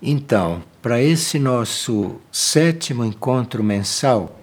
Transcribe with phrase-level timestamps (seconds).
[0.00, 4.38] Então, para esse nosso sétimo encontro mensal,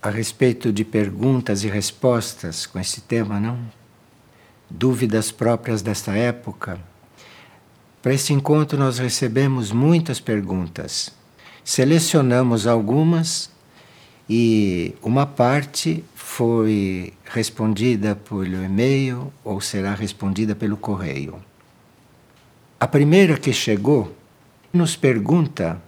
[0.00, 3.58] a respeito de perguntas e respostas com esse tema, não?
[4.70, 6.78] Dúvidas próprias desta época.
[8.00, 11.10] Para esse encontro, nós recebemos muitas perguntas.
[11.64, 13.50] Selecionamos algumas
[14.30, 21.42] e uma parte foi respondida pelo e-mail ou será respondida pelo correio.
[22.78, 24.14] A primeira que chegou
[24.74, 25.80] nos pergunta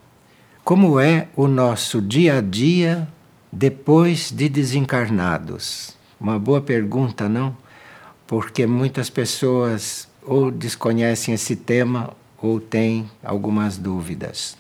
[0.65, 3.09] como é o nosso dia a dia
[3.53, 5.97] depois de desencarnados.
[6.21, 7.57] Uma boa pergunta, não?
[8.27, 14.57] Porque muitas pessoas ou desconhecem esse tema ou têm algumas dúvidas.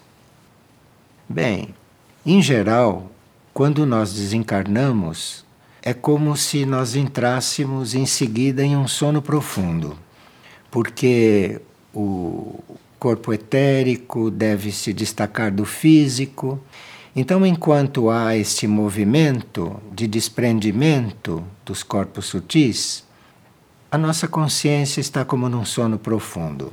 [1.29, 1.74] Bem,
[2.24, 3.11] em geral,
[3.55, 5.45] quando nós desencarnamos,
[5.83, 9.97] é como se nós entrássemos em seguida em um sono profundo,
[10.71, 11.61] porque
[11.95, 12.61] o
[13.07, 16.60] corpo etérico deve se destacar do físico.
[17.15, 23.04] Então, enquanto há este movimento de desprendimento dos corpos sutis,
[23.93, 26.73] a nossa consciência está como num sono profundo.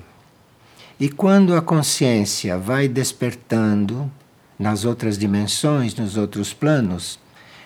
[1.00, 4.12] E quando a consciência vai despertando
[4.58, 7.20] nas outras dimensões, nos outros planos,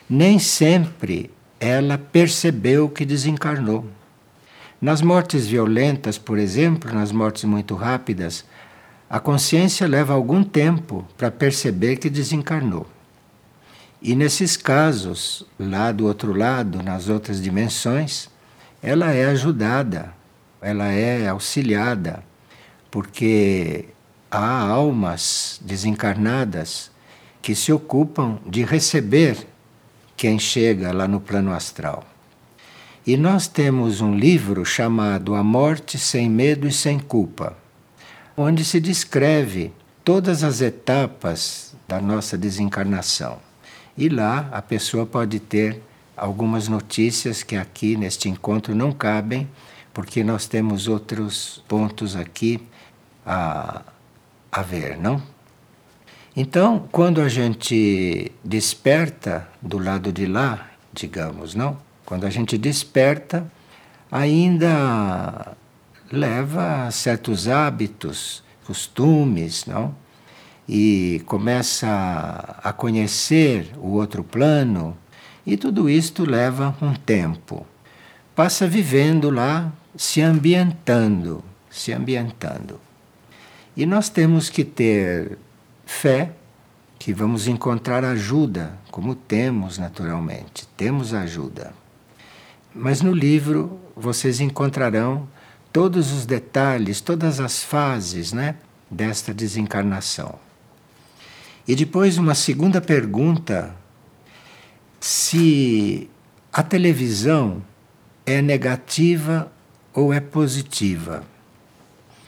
[0.10, 3.86] nem sempre ela percebeu que desencarnou.
[4.80, 8.46] Nas mortes violentas, por exemplo, nas mortes muito rápidas,
[9.10, 12.86] a consciência leva algum tempo para perceber que desencarnou.
[14.02, 18.30] E nesses casos, lá do outro lado, nas outras dimensões,
[18.82, 20.14] ela é ajudada,
[20.62, 22.24] ela é auxiliada,
[22.92, 23.86] porque
[24.30, 26.92] há almas desencarnadas
[27.42, 29.48] que se ocupam de receber
[30.18, 32.04] quem chega lá no plano astral.
[33.06, 37.56] E nós temos um livro chamado A Morte Sem Medo e Sem Culpa,
[38.38, 39.74] onde se descreve
[40.06, 43.40] todas as etapas da nossa desencarnação.
[43.98, 45.82] E lá a pessoa pode ter
[46.16, 49.50] algumas notícias que aqui neste encontro não cabem,
[49.92, 52.62] porque nós temos outros pontos aqui
[53.26, 53.82] a,
[54.52, 55.22] a ver, não?
[56.36, 61.78] Então, quando a gente desperta do lado de lá, digamos, não?
[62.06, 63.52] Quando a gente desperta,
[64.12, 65.58] ainda
[66.12, 69.96] leva certos hábitos, costumes, não?
[70.68, 74.98] E começa a conhecer o outro plano,
[75.46, 77.66] e tudo isto leva um tempo.
[78.36, 82.80] Passa vivendo lá, se ambientando, se ambientando.
[83.76, 85.38] E nós temos que ter
[85.86, 86.32] fé
[87.00, 91.74] que vamos encontrar ajuda, como temos naturalmente, temos ajuda.
[92.76, 95.28] Mas no livro vocês encontrarão
[95.72, 98.56] todos os detalhes, todas as fases né,
[98.90, 100.36] desta desencarnação.
[101.68, 103.76] E depois, uma segunda pergunta:
[105.00, 106.10] se
[106.52, 107.62] a televisão
[108.26, 109.52] é negativa
[109.94, 111.24] ou é positiva?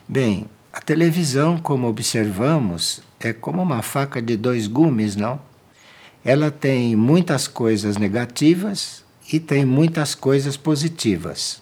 [0.08, 5.40] Bem, a televisão, como observamos, é como uma faca de dois gumes, não?
[6.24, 11.62] Ela tem muitas coisas negativas e tem muitas coisas positivas.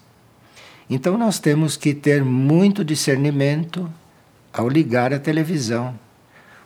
[0.90, 3.92] Então nós temos que ter muito discernimento
[4.53, 5.98] ao ligar a televisão,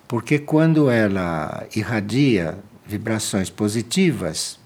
[0.08, 4.60] porque quando ela irradia vibrações positivas,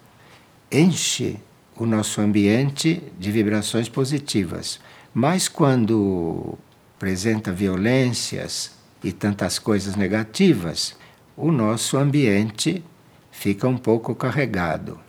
[0.71, 1.37] enche
[1.77, 4.79] o nosso ambiente de vibrações positivas.
[5.13, 6.57] Mas quando
[6.97, 8.71] apresenta violências
[9.03, 10.95] e tantas coisas negativas,
[11.37, 12.83] o nosso ambiente
[13.31, 14.99] fica um pouco carregado.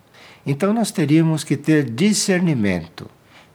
[0.44, 3.08] Então nós teríamos que ter discernimento,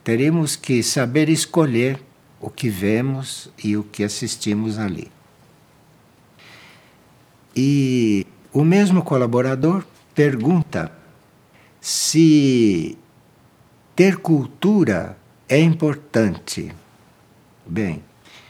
[0.03, 1.99] teríamos que saber escolher
[2.39, 5.11] o que vemos e o que assistimos ali.
[7.55, 9.83] E o mesmo colaborador
[10.15, 10.91] pergunta
[11.79, 12.97] se
[13.95, 15.17] ter cultura
[15.47, 16.73] é importante.
[17.65, 18.03] Bem,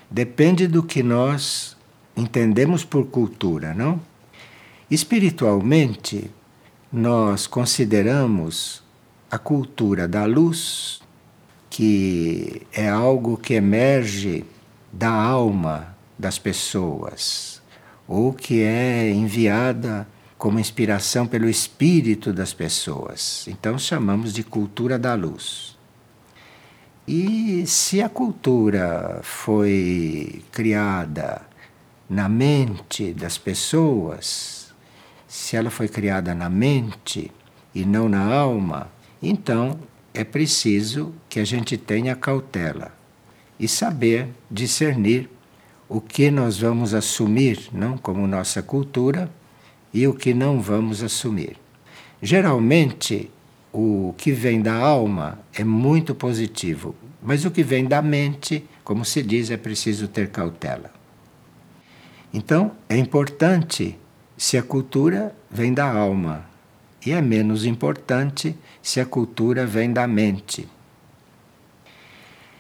[0.10, 1.76] depende do que nós
[2.16, 4.00] entendemos por cultura, não?
[4.90, 6.30] Espiritualmente,
[6.92, 8.84] nós consideramos
[9.30, 11.02] a cultura da luz,
[11.72, 14.46] que é algo que emerge
[14.92, 17.62] da alma das pessoas,
[18.06, 20.06] ou que é enviada
[20.38, 23.48] como inspiração pelo espírito das pessoas.
[23.48, 25.78] Então chamamos de cultura da luz.
[27.08, 31.42] E se a cultura foi criada
[32.10, 34.74] na mente das pessoas,
[35.26, 37.32] se ela foi criada na mente
[37.74, 38.92] e não na alma,
[39.24, 39.80] então
[40.14, 42.94] é preciso que a gente tenha cautela
[43.60, 45.30] e saber discernir
[45.88, 49.30] o que nós vamos assumir, não como nossa cultura,
[49.94, 51.58] e o que não vamos assumir.
[52.22, 53.30] Geralmente,
[53.74, 59.04] o que vem da alma é muito positivo, mas o que vem da mente, como
[59.04, 60.92] se diz, é preciso ter cautela.
[62.34, 63.98] Então, é importante
[64.38, 66.46] se a cultura vem da alma,
[67.06, 70.68] e é menos importante se a cultura vem da mente.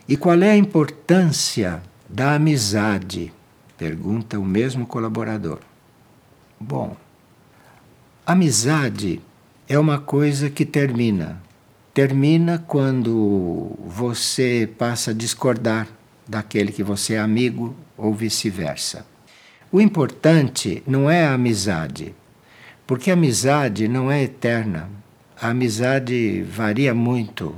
[0.07, 3.31] E qual é a importância da amizade?
[3.77, 5.59] Pergunta o mesmo colaborador.
[6.59, 6.97] Bom,
[8.25, 9.21] amizade
[9.67, 11.41] é uma coisa que termina.
[11.93, 15.87] Termina quando você passa a discordar
[16.27, 19.05] daquele que você é amigo ou vice-versa.
[19.71, 22.13] O importante não é a amizade,
[22.91, 24.89] porque a amizade não é eterna.
[25.41, 27.55] A amizade varia muito,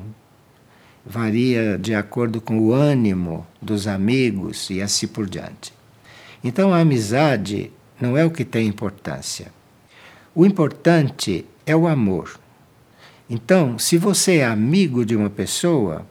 [1.04, 5.74] varia de acordo com o ânimo dos amigos e assim por diante.
[6.44, 9.48] Então a amizade não é o que tem importância.
[10.36, 12.40] O importante é o amor.
[13.28, 16.06] Então, se você é amigo de uma pessoa,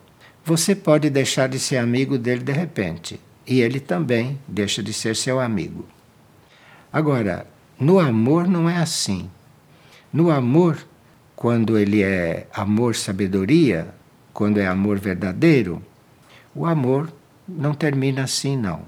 [0.45, 5.15] você pode deixar de ser amigo dele de repente, e ele também deixa de ser
[5.15, 5.87] seu amigo.
[6.93, 7.52] Agora,
[7.83, 9.29] no amor não é assim.
[10.13, 10.79] No amor,
[11.35, 13.93] quando ele é amor-sabedoria,
[14.33, 15.83] quando é amor verdadeiro,
[16.55, 17.13] o amor
[17.49, 18.83] não termina assim, não.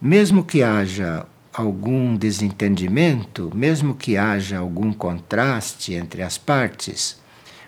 [0.00, 7.20] Mesmo que haja algum desentendimento, mesmo que haja algum contraste entre as partes,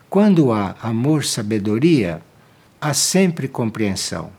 [0.08, 2.22] quando há amor-sabedoria,
[2.80, 4.30] há sempre compreensão.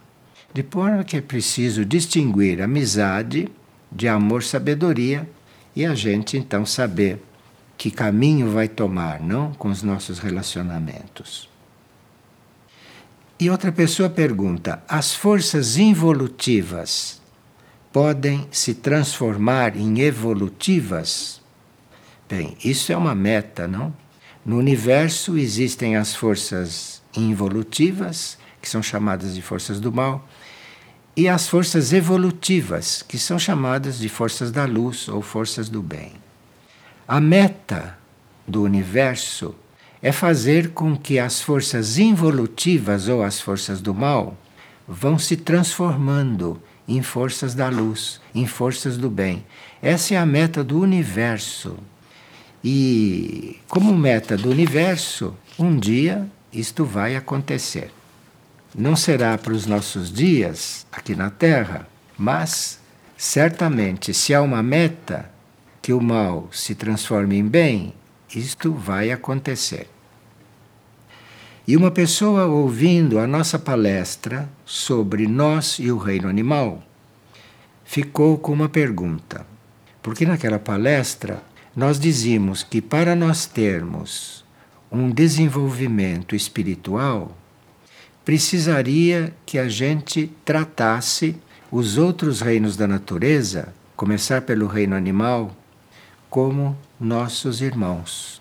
[0.54, 3.50] De forma que é preciso distinguir amizade
[3.92, 5.28] de amor-sabedoria
[5.76, 7.22] e a gente então saber
[7.78, 11.50] que caminho vai tomar, não com os nossos relacionamentos.
[13.40, 17.22] E outra pessoa pergunta: as forças involutivas
[17.92, 21.42] podem se transformar em evolutivas?
[22.28, 23.94] Bem, isso é uma meta, não?
[24.46, 30.28] No universo existem as forças involutivas, que são chamadas de forças do mal,
[31.16, 36.14] e as forças evolutivas, que são chamadas de forças da luz ou forças do bem.
[37.08, 37.98] A meta
[38.48, 39.56] do universo
[40.02, 44.38] é fazer com que as forças involutivas ou as forças do mal
[44.88, 49.46] vão se transformando em forças da luz, em forças do bem.
[49.82, 51.78] Essa é a meta do universo.
[52.64, 57.92] E, como meta do universo, um dia isto vai acontecer.
[58.76, 61.88] Não será para os nossos dias aqui na Terra,
[62.18, 62.80] mas
[63.18, 65.30] certamente, se há uma meta
[65.82, 67.94] que o mal se transforme em bem,
[68.36, 69.90] isto vai acontecer.
[71.68, 76.84] E uma pessoa ouvindo a nossa palestra sobre nós e o reino animal
[77.84, 79.46] ficou com uma pergunta.
[80.02, 81.42] Porque naquela palestra
[81.76, 84.44] nós dizíamos que para nós termos
[84.92, 87.38] um desenvolvimento espiritual,
[88.30, 91.36] precisaria que a gente tratasse
[91.72, 95.58] os outros reinos da natureza, começar pelo reino animal,
[96.30, 98.40] como nossos irmãos.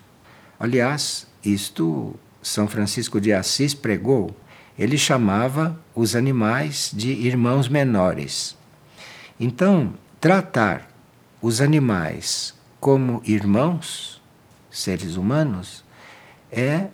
[0.60, 4.36] Aliás, isto São Francisco de Assis pregou.
[4.78, 8.54] Ele chamava os animais de irmãos menores.
[9.40, 10.86] Então, tratar
[11.40, 14.20] os animais como irmãos,
[14.70, 15.82] seres humanos,
[16.52, 16.88] é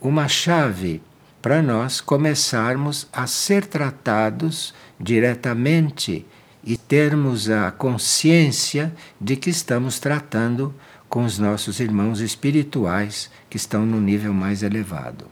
[0.00, 1.02] uma chave
[1.40, 6.26] para nós começarmos a ser tratados diretamente
[6.64, 10.74] e termos a consciência de que estamos tratando
[11.08, 15.26] com os nossos irmãos espirituais que estão no nível mais elevado.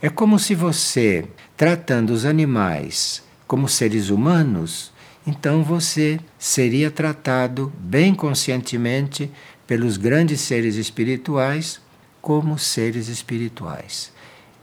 [0.00, 4.90] É como se você, tratando os animais como seres humanos,
[5.26, 9.30] então você seria tratado bem conscientemente
[9.66, 11.80] pelos grandes seres espirituais
[12.20, 14.12] como seres espirituais.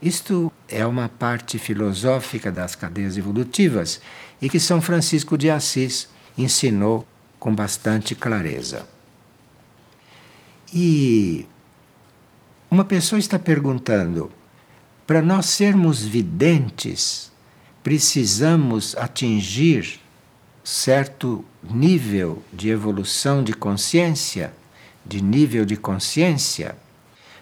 [0.01, 4.00] Isto é uma parte filosófica das cadeias evolutivas
[4.41, 7.06] e que São Francisco de Assis ensinou
[7.38, 8.88] com bastante clareza.
[10.74, 11.46] E
[12.72, 14.32] uma pessoa está perguntando:
[15.06, 17.32] para nós sermos videntes,
[17.84, 20.00] precisamos atingir
[20.63, 24.53] certo nível de evolução de consciência,
[25.06, 26.77] de nível de consciência?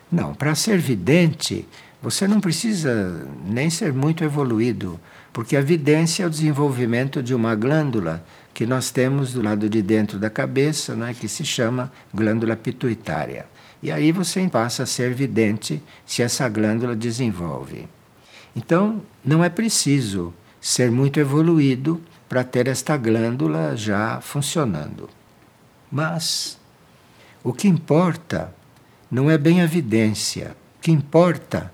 [0.09, 1.67] Não, para ser vidente,
[2.01, 4.99] você não precisa nem ser muito evoluído,
[5.33, 8.23] porque a vidência é o desenvolvimento de uma glândula
[8.53, 13.45] que nós temos do lado de dentro da cabeça, né, que se chama glândula pituitária.
[13.81, 17.87] E aí você passa a ser vidente se essa glândula desenvolve.
[18.55, 25.07] Então, não é preciso ser muito evoluído para ter esta glândula já funcionando.
[25.91, 26.57] Mas
[27.43, 28.53] o que importa
[29.09, 30.55] não é bem a vidência.
[30.77, 31.71] O que importa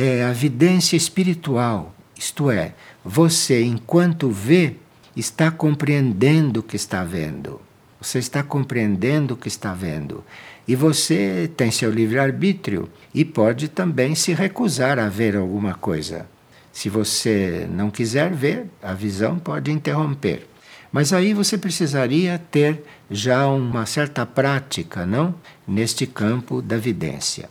[0.00, 1.94] é a vidência espiritual.
[2.16, 4.76] Isto é, você, enquanto vê,
[5.14, 7.60] está compreendendo o que está vendo.
[8.00, 10.24] Você está compreendendo o que está vendo.
[10.66, 16.26] E você tem seu livre-arbítrio e pode também se recusar a ver alguma coisa.
[16.72, 20.48] Se você não quiser ver, a visão pode interromper.
[20.90, 25.34] Mas aí você precisaria ter já uma certa prática, não?
[25.66, 27.50] Neste campo da vidência.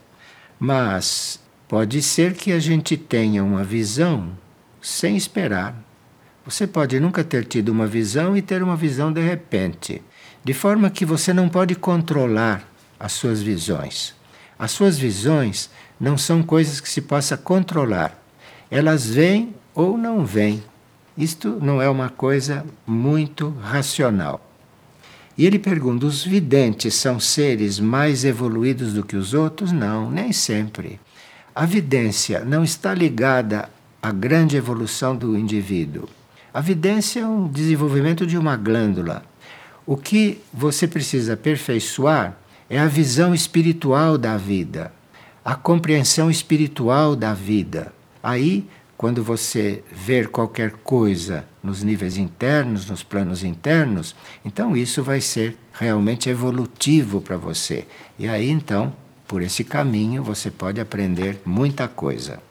[0.59, 4.31] Mas pode ser que a gente tenha uma visão
[4.81, 5.75] sem esperar.
[6.43, 10.01] Você pode nunca ter tido uma visão e ter uma visão de repente,
[10.43, 12.67] de forma que você não pode controlar
[12.99, 14.15] as suas visões.
[14.57, 18.19] As suas visões não são coisas que se possa controlar.
[18.71, 20.63] Elas vêm ou não vêm.
[21.15, 24.43] Isto não é uma coisa muito racional.
[25.37, 29.71] E ele pergunta: os videntes são seres mais evoluídos do que os outros?
[29.71, 30.99] Não, nem sempre.
[31.59, 33.69] A vidência não está ligada
[34.01, 36.07] à grande evolução do indivíduo.
[36.53, 39.25] A vidência é um desenvolvimento de uma glândula.
[39.85, 42.37] O que você precisa aperfeiçoar
[42.69, 44.93] é a visão espiritual da vida,
[45.43, 47.91] a compreensão espiritual da vida.
[48.23, 48.65] Aí
[48.97, 55.57] quando você ver qualquer coisa nos níveis internos, nos planos internos, então isso vai ser
[55.73, 57.85] realmente evolutivo para você.
[58.17, 58.93] E aí então,
[59.29, 62.41] por esse caminho, você pode aprender muita coisa.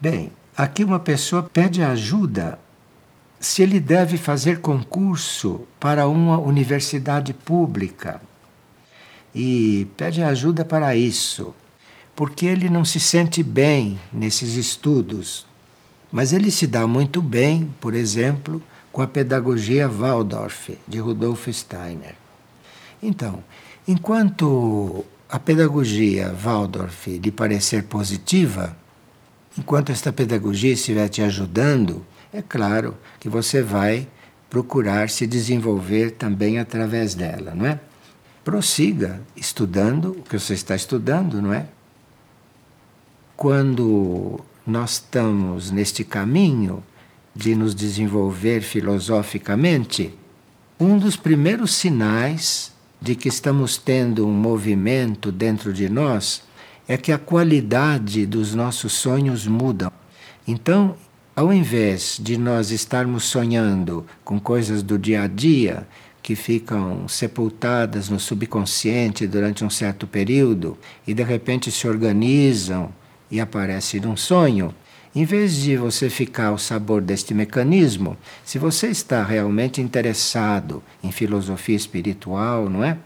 [0.00, 2.58] Bem, aqui uma pessoa pede ajuda
[3.38, 8.20] se ele deve fazer concurso para uma universidade pública.
[9.32, 11.54] E pede ajuda para isso
[12.16, 15.46] porque ele não se sente bem nesses estudos.
[16.10, 22.16] Mas ele se dá muito bem, por exemplo, com a pedagogia Waldorf, de Rudolf Steiner.
[23.00, 23.42] Então,
[23.86, 28.76] enquanto a pedagogia Waldorf lhe parecer positiva,
[29.58, 34.06] enquanto esta pedagogia estiver te ajudando, é claro que você vai
[34.48, 37.78] procurar se desenvolver também através dela, não é?
[38.44, 41.66] Prossiga estudando o que você está estudando, não é?
[43.40, 46.84] quando nós estamos neste caminho
[47.34, 50.14] de nos desenvolver filosoficamente,
[50.78, 52.70] um dos primeiros sinais
[53.00, 56.42] de que estamos tendo um movimento dentro de nós
[56.86, 59.92] é que a qualidade dos nossos sonhos muda.
[60.46, 60.96] Então,
[61.34, 65.86] ao invés de nós estarmos sonhando com coisas do dia a dia
[66.22, 70.76] que ficam sepultadas no subconsciente durante um certo período
[71.06, 72.92] e de repente se organizam
[73.30, 74.74] e aparece num sonho,
[75.12, 81.10] em vez de você ficar ao sabor deste mecanismo, se você está realmente interessado em
[81.10, 82.96] filosofia espiritual, não é?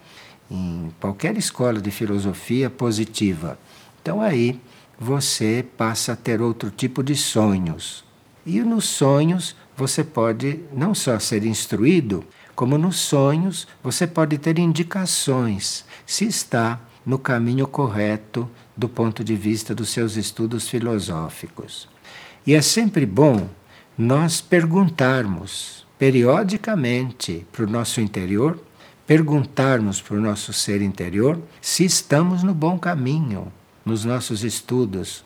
[0.50, 3.58] Em qualquer escola de filosofia positiva,
[4.02, 4.60] então aí
[5.00, 8.04] você passa a ter outro tipo de sonhos.
[8.44, 12.22] E nos sonhos você pode não só ser instruído,
[12.54, 19.34] como nos sonhos você pode ter indicações se está no caminho correto do ponto de
[19.34, 21.93] vista dos seus estudos filosóficos.
[22.46, 23.48] E é sempre bom
[23.96, 28.60] nós perguntarmos periodicamente para o nosso interior,
[29.06, 33.52] perguntarmos para o nosso ser interior se estamos no bom caminho
[33.84, 35.24] nos nossos estudos.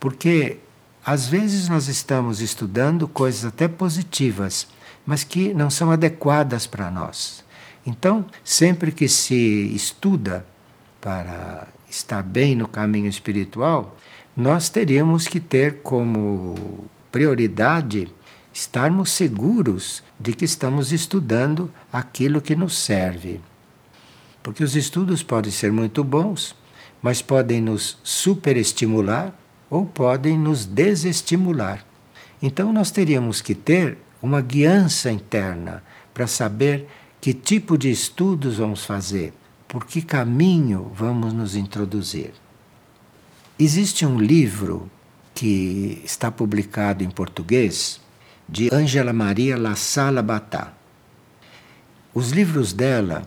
[0.00, 0.58] Porque
[1.04, 4.66] às vezes nós estamos estudando coisas até positivas,
[5.04, 7.44] mas que não são adequadas para nós.
[7.84, 10.46] Então, sempre que se estuda
[10.98, 13.98] para estar bem no caminho espiritual,
[14.36, 18.12] nós teríamos que ter como prioridade
[18.52, 23.40] estarmos seguros de que estamos estudando aquilo que nos serve.
[24.42, 26.54] Porque os estudos podem ser muito bons,
[27.00, 29.32] mas podem nos superestimular
[29.70, 31.84] ou podem nos desestimular.
[32.42, 36.88] Então nós teríamos que ter uma guiança interna para saber
[37.20, 39.32] que tipo de estudos vamos fazer
[39.66, 42.43] por que caminho vamos nos introduzir.
[43.56, 44.90] Existe um livro
[45.32, 48.00] que está publicado em português
[48.48, 50.72] de Ângela Maria La Sala Batá.
[52.12, 53.22] Os livros dela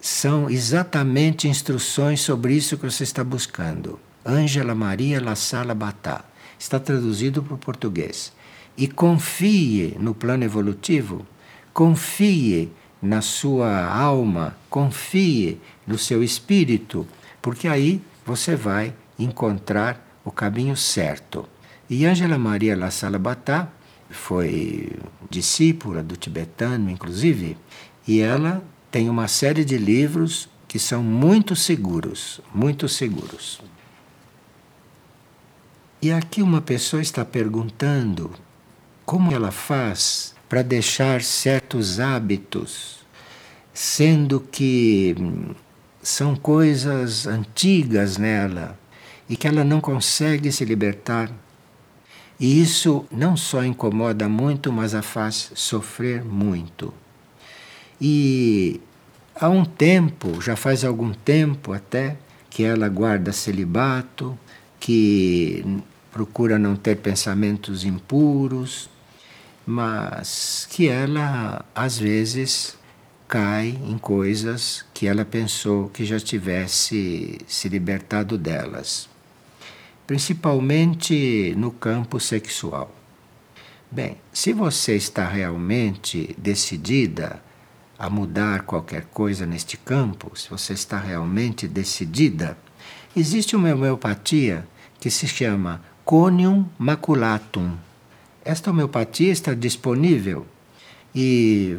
[0.00, 4.00] são exatamente instruções sobre isso que você está buscando.
[4.26, 6.24] Ângela Maria La Sala Batá.
[6.58, 8.32] Está traduzido para o português.
[8.76, 11.24] E confie no plano evolutivo,
[11.72, 12.68] confie
[13.00, 17.06] na sua alma, confie no seu espírito,
[17.40, 21.48] porque aí você vai encontrar o caminho certo.
[21.88, 23.68] E Ângela Maria La Salabatá
[24.10, 24.92] foi
[25.30, 27.56] discípula do tibetano, inclusive,
[28.06, 33.60] e ela tem uma série de livros que são muito seguros, muito seguros.
[36.00, 38.30] E aqui uma pessoa está perguntando
[39.04, 43.06] como ela faz para deixar certos hábitos,
[43.72, 45.14] sendo que
[46.02, 48.78] são coisas antigas nela
[49.28, 51.30] e que ela não consegue se libertar.
[52.38, 56.92] E isso não só incomoda muito, mas a faz sofrer muito.
[58.00, 58.80] E
[59.34, 62.16] há um tempo, já faz algum tempo até,
[62.50, 64.36] que ela guarda celibato,
[64.80, 65.64] que
[66.10, 68.90] procura não ter pensamentos impuros,
[69.66, 72.76] mas que ela às vezes
[73.28, 79.08] cai em coisas que ela pensou que já tivesse se libertado delas,
[80.12, 82.94] principalmente no campo sexual.
[83.90, 87.42] Bem, se você está realmente decidida
[87.98, 92.58] a mudar qualquer coisa neste campo, se você está realmente decidida,
[93.16, 94.68] existe uma homeopatia
[95.00, 97.74] que se chama Conium maculatum.
[98.44, 100.46] Esta homeopatia está disponível
[101.14, 101.78] e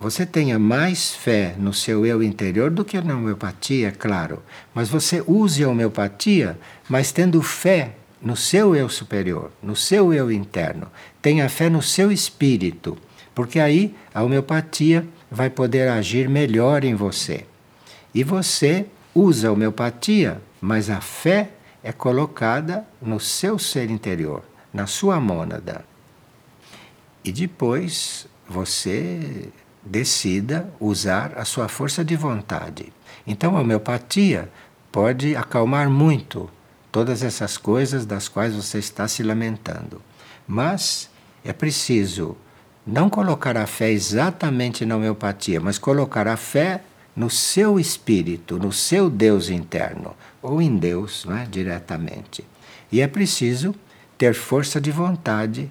[0.00, 4.42] você tenha mais fé no seu eu interior do que na homeopatia, é claro.
[4.74, 7.92] Mas você use a homeopatia, mas tendo fé
[8.22, 10.90] no seu eu superior, no seu eu interno.
[11.20, 12.96] Tenha fé no seu espírito,
[13.34, 17.44] porque aí a homeopatia vai poder agir melhor em você.
[18.14, 21.50] E você usa a homeopatia, mas a fé
[21.84, 24.42] é colocada no seu ser interior,
[24.72, 25.84] na sua mônada.
[27.22, 29.50] E depois você
[29.82, 32.92] decida usar a sua força de vontade.
[33.26, 34.50] Então a homeopatia
[34.92, 36.50] pode acalmar muito
[36.90, 40.02] todas essas coisas das quais você está se lamentando.
[40.46, 41.08] Mas
[41.44, 42.36] é preciso
[42.86, 46.82] não colocar a fé exatamente na homeopatia, mas colocar a fé
[47.14, 51.44] no seu espírito, no seu Deus interno, ou em Deus, não é?
[51.44, 52.44] diretamente.
[52.90, 53.74] E é preciso
[54.16, 55.70] ter força de vontade,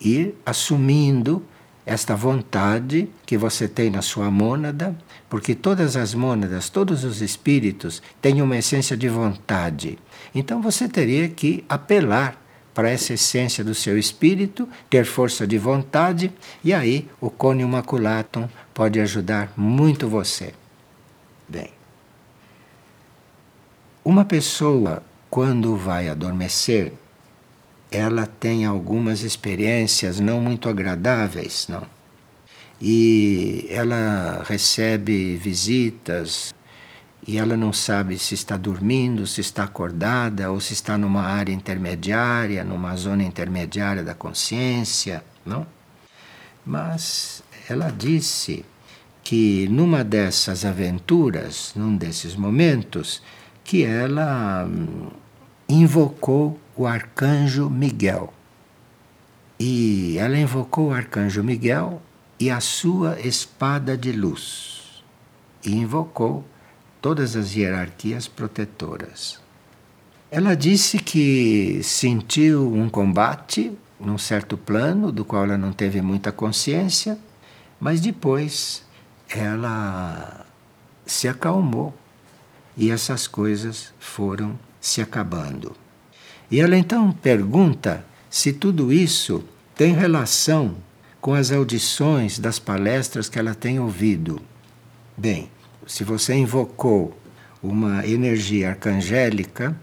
[0.00, 1.42] ir assumindo
[1.86, 4.96] esta vontade que você tem na sua mônada,
[5.28, 9.98] porque todas as mônadas, todos os espíritos têm uma essência de vontade.
[10.34, 12.40] Então você teria que apelar
[12.72, 18.48] para essa essência do seu espírito, ter força de vontade, e aí o Cone Maculatum
[18.72, 20.52] pode ajudar muito você.
[21.48, 21.70] Bem,
[24.04, 26.92] uma pessoa, quando vai adormecer,
[27.94, 31.86] ela tem algumas experiências não muito agradáveis, não.
[32.80, 36.52] E ela recebe visitas
[37.26, 41.52] e ela não sabe se está dormindo, se está acordada ou se está numa área
[41.52, 45.64] intermediária, numa zona intermediária da consciência, não?
[46.66, 48.64] Mas ela disse
[49.22, 53.22] que numa dessas aventuras, num desses momentos,
[53.62, 55.08] que ela hum,
[55.68, 58.32] invocou o arcanjo Miguel.
[59.58, 62.02] E ela invocou o arcanjo Miguel
[62.38, 65.04] e a sua espada de luz.
[65.64, 66.44] E invocou
[67.00, 69.40] todas as hierarquias protetoras.
[70.30, 76.32] Ela disse que sentiu um combate num certo plano, do qual ela não teve muita
[76.32, 77.18] consciência,
[77.78, 78.84] mas depois
[79.28, 80.44] ela
[81.06, 81.94] se acalmou
[82.76, 85.83] e essas coisas foram se acabando.
[86.54, 89.42] E ela então pergunta se tudo isso
[89.74, 90.76] tem relação
[91.20, 94.40] com as audições das palestras que ela tem ouvido.
[95.16, 95.50] Bem,
[95.84, 97.12] se você invocou
[97.60, 99.76] uma energia arcangélica,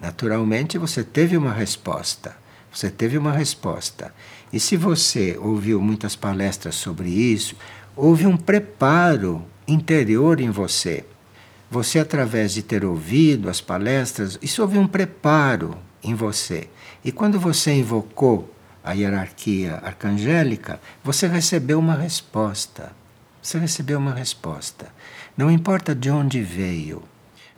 [0.00, 2.36] naturalmente você teve uma resposta.
[2.72, 4.12] Você teve uma resposta.
[4.52, 7.54] E se você ouviu muitas palestras sobre isso,
[7.94, 11.04] houve um preparo interior em você.
[11.70, 16.68] Você, através de ter ouvido as palestras, isso houve um preparo em você.
[17.04, 22.92] E quando você invocou a hierarquia arcangélica, você recebeu uma resposta.
[23.42, 24.92] Você recebeu uma resposta.
[25.36, 27.02] Não importa de onde veio,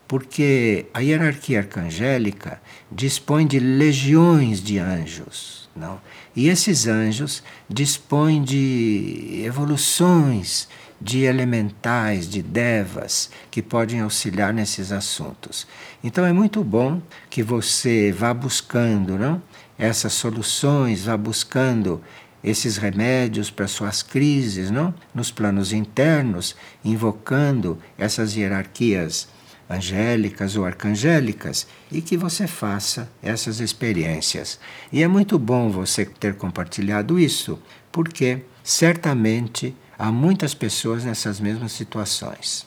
[0.06, 6.00] porque a hierarquia arcangélica dispõe de legiões de anjos, não?
[6.34, 10.68] E esses anjos dispõem de evoluções
[11.00, 15.66] de elementais, de devas, que podem auxiliar nesses assuntos.
[16.04, 19.42] Então é muito bom que você vá buscando não?
[19.78, 22.02] essas soluções, vá buscando
[22.42, 24.94] esses remédios para suas crises, não?
[25.14, 29.28] nos planos internos, invocando essas hierarquias
[29.70, 34.58] angélicas ou arcangélicas e que você faça essas experiências.
[34.92, 37.56] E é muito bom você ter compartilhado isso,
[37.92, 42.66] porque certamente há muitas pessoas nessas mesmas situações.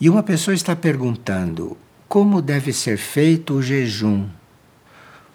[0.00, 1.76] E uma pessoa está perguntando
[2.08, 4.28] como deve ser feito o jejum,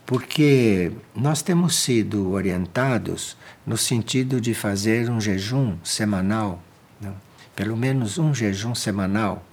[0.05, 6.61] porque nós temos sido orientados no sentido de fazer um jejum semanal,
[6.99, 7.15] não?
[7.55, 9.45] pelo menos um jejum semanal,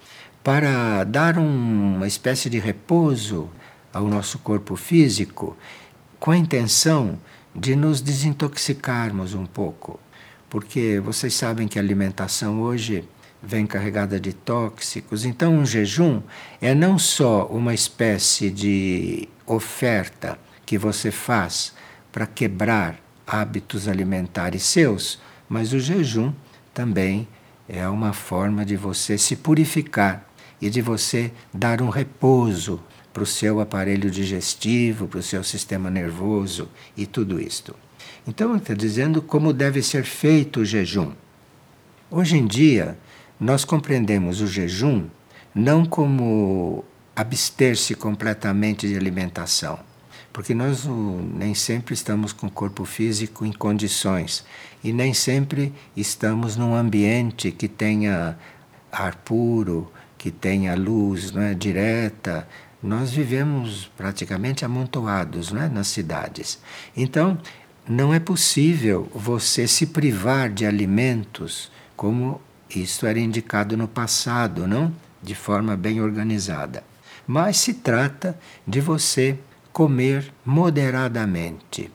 [0.42, 3.48] para dar um, uma espécie de repouso
[3.92, 5.56] ao nosso corpo físico,
[6.18, 7.20] com a intenção
[7.54, 10.00] de nos desintoxicarmos um pouco.
[10.50, 13.08] Porque vocês sabem que a alimentação hoje
[13.42, 15.24] vem carregada de tóxicos.
[15.24, 16.22] Então, um jejum
[16.60, 21.74] é não só uma espécie de oferta que você faz
[22.10, 26.32] para quebrar hábitos alimentares seus, mas o jejum
[26.72, 27.28] também
[27.68, 30.26] é uma forma de você se purificar
[30.60, 32.80] e de você dar um repouso
[33.14, 37.74] para o seu aparelho digestivo, para o seu sistema nervoso e tudo isto.
[38.27, 41.12] Então, está dizendo como deve ser feito o jejum.
[42.11, 42.98] Hoje em dia,
[43.38, 45.07] nós compreendemos o jejum
[45.55, 49.79] não como abster-se completamente de alimentação,
[50.33, 54.44] porque nós nem sempre estamos com o corpo físico em condições
[54.83, 58.37] e nem sempre estamos num ambiente que tenha
[58.90, 59.92] ar puro,
[60.24, 62.48] que tenha luz não é, direta.
[62.84, 66.58] Nós vivemos praticamente amontoados não é, nas cidades.
[66.94, 67.38] Então,
[67.88, 74.92] não é possível você se privar de alimentos como isso era indicado no passado, não?
[75.22, 76.84] De forma bem organizada.
[77.26, 79.38] Mas se trata de você
[79.72, 81.90] comer moderadamente.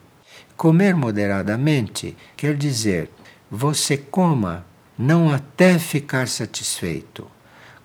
[0.57, 3.11] Comer moderadamente quer dizer
[3.51, 4.65] você coma
[4.97, 7.29] não até ficar satisfeito.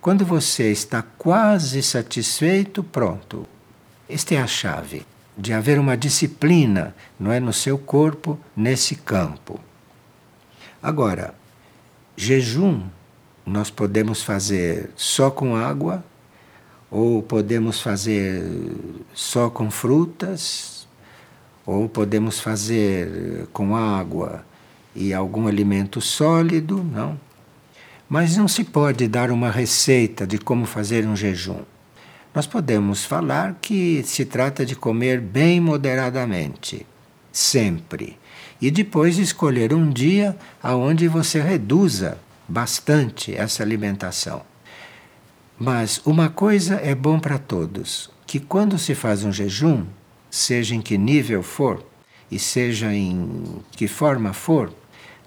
[0.05, 3.47] Quando você está quase satisfeito, pronto.
[4.07, 5.03] Esta é a chave
[5.35, 9.59] de haver uma disciplina, não é no seu corpo nesse campo.
[10.79, 11.33] Agora,
[12.15, 12.83] jejum
[13.43, 16.05] nós podemos fazer só com água
[16.91, 18.43] ou podemos fazer
[19.11, 20.87] só com frutas,
[21.65, 24.45] ou podemos fazer com água
[24.93, 27.24] e algum alimento sólido, não.
[28.07, 31.61] Mas não se pode dar uma receita de como fazer um jejum.
[32.33, 36.85] Nós podemos falar que se trata de comer bem moderadamente,
[37.31, 38.17] sempre,
[38.61, 44.41] e depois escolher um dia aonde você reduza bastante essa alimentação.
[45.57, 49.85] Mas uma coisa é bom para todos, que quando se faz um jejum,
[50.29, 51.81] seja em que nível for
[52.29, 54.73] e seja em que forma for,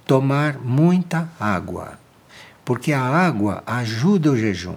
[0.04, 1.98] tomar muita água,
[2.68, 4.76] porque a água ajuda o jejum.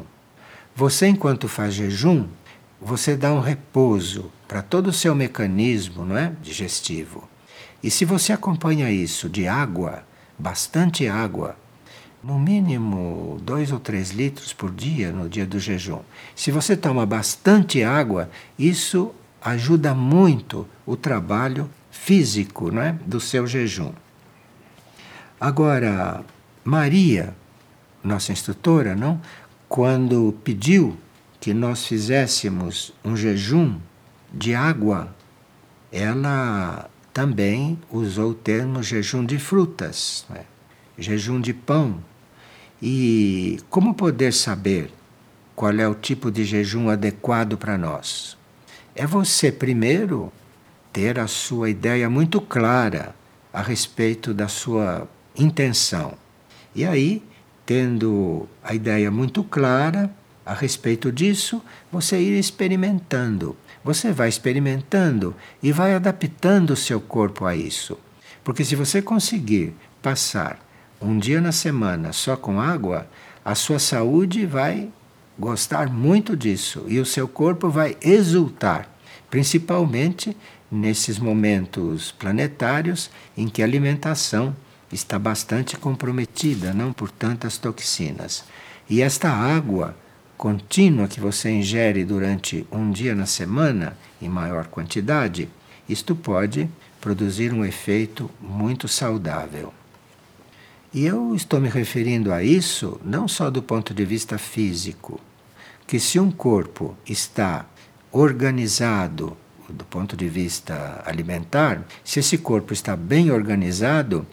[0.73, 2.25] Você enquanto faz jejum,
[2.80, 7.27] você dá um repouso para todo o seu mecanismo, não é, digestivo.
[7.84, 10.06] E se você acompanha isso de água,
[10.39, 11.58] bastante água,
[12.23, 15.99] no mínimo dois ou três litros por dia no dia do jejum.
[16.34, 23.91] Se você toma bastante água, isso ajuda muito o trabalho físico né, do seu jejum.
[25.38, 26.23] Agora,
[26.63, 27.36] Maria,
[28.03, 29.21] nossa instrutora, não,
[29.67, 30.97] quando pediu
[31.39, 33.79] que nós fizéssemos um jejum
[34.33, 35.13] de água,
[35.91, 40.45] ela também usou o termo jejum de frutas, né?
[40.97, 42.03] jejum de pão,
[42.81, 44.91] e como poder saber
[45.55, 48.37] qual é o tipo de jejum adequado para nós?
[48.95, 50.31] É você, primeiro,
[50.91, 53.15] ter a sua ideia muito clara
[53.53, 56.13] a respeito da sua intenção.
[56.73, 57.23] E aí,
[57.71, 60.13] tendo a ideia muito clara
[60.45, 63.55] a respeito disso, você ir experimentando.
[63.81, 67.97] Você vai experimentando e vai adaptando o seu corpo a isso.
[68.43, 70.60] Porque se você conseguir passar
[71.01, 73.07] um dia na semana só com água,
[73.43, 74.89] a sua saúde vai
[75.39, 78.89] gostar muito disso e o seu corpo vai exultar,
[79.29, 80.36] principalmente
[80.69, 84.53] nesses momentos planetários em que a alimentação
[84.91, 88.43] está bastante comprometida, não por tantas toxinas.
[88.89, 89.95] E esta água
[90.38, 95.47] contínua que você ingere durante um dia na semana, em maior quantidade,
[95.88, 99.73] isto pode produzir um efeito muito saudável.
[100.93, 105.19] E eu estou me referindo a isso não só do ponto de vista físico,
[105.88, 107.65] que se um corpo está
[108.12, 109.38] organizado
[109.71, 114.25] do ponto de vista alimentar, se esse corpo está bem organizado,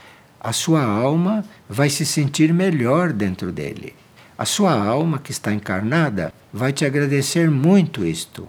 [0.48, 3.94] a sua alma vai se sentir melhor dentro dele.
[4.38, 8.48] a sua alma que está encarnada vai te agradecer muito isto,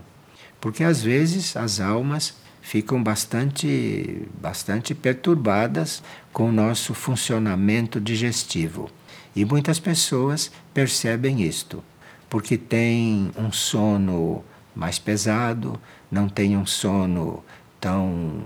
[0.61, 8.89] porque às vezes as almas ficam bastante, bastante perturbadas com o nosso funcionamento digestivo.
[9.35, 11.83] E muitas pessoas percebem isto,
[12.29, 14.41] porque têm um sono
[14.73, 15.77] mais pesado,
[16.09, 17.43] não têm um sono
[17.81, 18.41] tão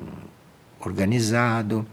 [0.80, 1.86] organizado,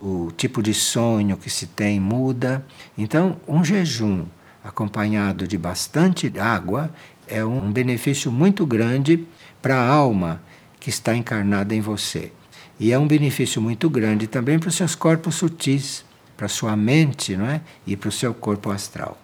[0.00, 2.64] o tipo de sonho que se tem muda.
[2.96, 4.24] Então, um jejum
[4.62, 6.92] acompanhado de bastante água
[7.26, 9.26] é um benefício muito grande
[9.60, 10.40] para a alma
[10.80, 12.32] que está encarnada em você.
[12.78, 16.04] E é um benefício muito grande também para os seus corpos sutis,
[16.36, 17.60] para a sua mente não é?
[17.86, 19.18] e para o seu corpo astral.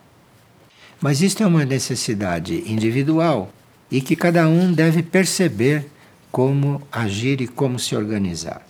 [1.01, 3.53] Mas isto é uma necessidade individual
[3.91, 5.87] e que cada um deve perceber
[6.33, 8.67] como agir e como se organizar.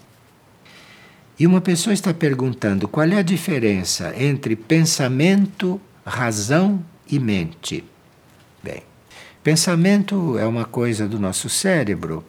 [1.38, 7.83] E uma pessoa está perguntando qual é a diferença entre pensamento, razão e mente.
[8.62, 8.83] Bem,
[9.42, 12.25] pensamento é uma coisa do nosso cérebro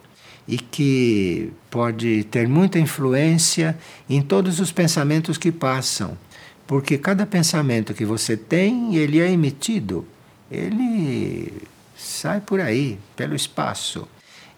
[0.46, 3.78] e que pode ter muita influência
[4.10, 6.18] em todos os pensamentos que passam,
[6.66, 10.04] porque cada pensamento que você tem, ele é emitido,
[10.50, 11.62] ele
[11.96, 14.08] sai por aí, pelo espaço.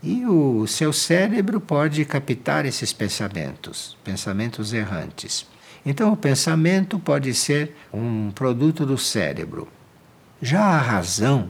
[0.02, 5.46] E o seu cérebro pode captar esses pensamentos, pensamentos errantes.
[5.84, 9.66] Então, o pensamento pode ser um produto do cérebro.
[10.40, 11.48] Já a razão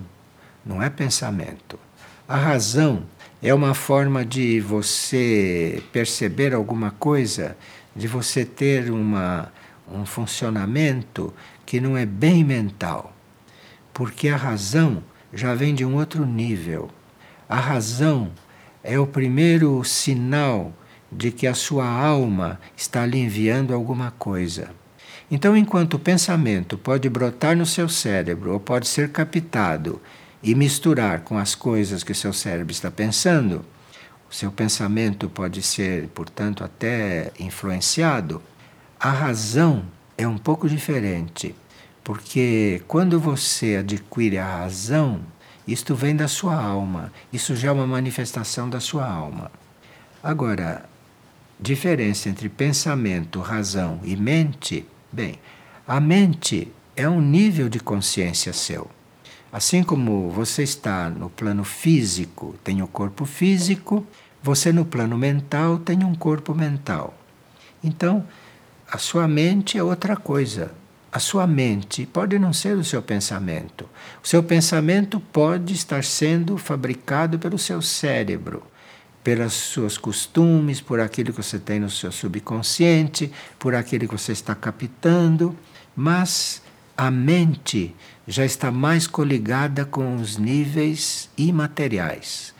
[0.64, 1.78] não é pensamento.
[2.26, 3.02] A razão
[3.42, 7.56] é uma forma de você perceber alguma coisa,
[7.94, 9.52] de você ter uma,
[9.90, 11.32] um funcionamento
[11.66, 13.14] que não é bem mental.
[13.92, 16.90] Porque a razão já vem de um outro nível.
[17.48, 18.30] A razão
[18.84, 20.70] é o primeiro sinal
[21.10, 24.68] de que a sua alma está lhe enviando alguma coisa.
[25.30, 29.98] Então, enquanto o pensamento pode brotar no seu cérebro ou pode ser captado
[30.42, 33.64] e misturar com as coisas que seu cérebro está pensando,
[34.30, 38.42] o seu pensamento pode ser, portanto, até influenciado.
[39.00, 39.84] A razão
[40.18, 41.54] é um pouco diferente,
[42.04, 45.22] porque quando você adquire a razão,
[45.68, 47.12] isto vem da sua alma.
[47.30, 49.52] Isso já é uma manifestação da sua alma.
[50.22, 50.88] Agora,
[51.60, 55.38] diferença entre pensamento, razão e mente, bem,
[55.86, 58.90] a mente é um nível de consciência seu.
[59.52, 64.06] Assim como você está no plano físico, tem o corpo físico,
[64.42, 67.14] você no plano mental tem um corpo mental.
[67.84, 68.26] Então,
[68.90, 70.72] a sua mente é outra coisa.
[71.18, 73.88] A sua mente pode não ser o seu pensamento.
[74.22, 78.62] O seu pensamento pode estar sendo fabricado pelo seu cérebro,
[79.24, 84.30] pelos seus costumes, por aquilo que você tem no seu subconsciente, por aquilo que você
[84.30, 85.56] está captando,
[85.96, 86.62] mas
[86.96, 92.54] a mente já está mais coligada com os níveis imateriais.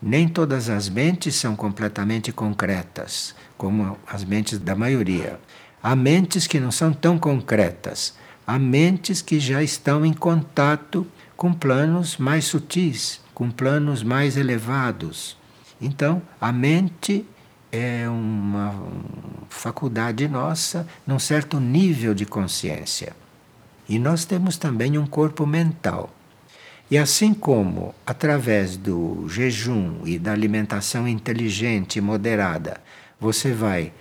[0.00, 5.38] Nem todas as mentes são completamente concretas, como as mentes da maioria.
[5.82, 8.14] Há mentes que não são tão concretas,
[8.46, 15.36] há mentes que já estão em contato com planos mais sutis, com planos mais elevados.
[15.80, 17.24] Então, a mente
[17.70, 18.74] é uma
[19.48, 23.14] faculdade nossa num certo nível de consciência.
[23.88, 26.10] E nós temos também um corpo mental.
[26.90, 32.80] E assim como, através do jejum e da alimentação inteligente e moderada,
[33.20, 33.92] você vai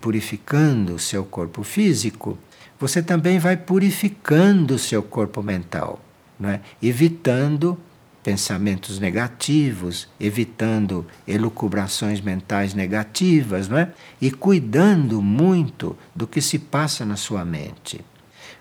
[0.00, 2.38] purificando o seu corpo físico,
[2.78, 6.00] você também vai purificando o seu corpo mental,
[6.38, 6.60] não é?
[6.82, 7.78] evitando
[8.22, 13.92] pensamentos negativos, evitando elucubrações mentais negativas, não é?
[14.20, 18.04] E cuidando muito do que se passa na sua mente.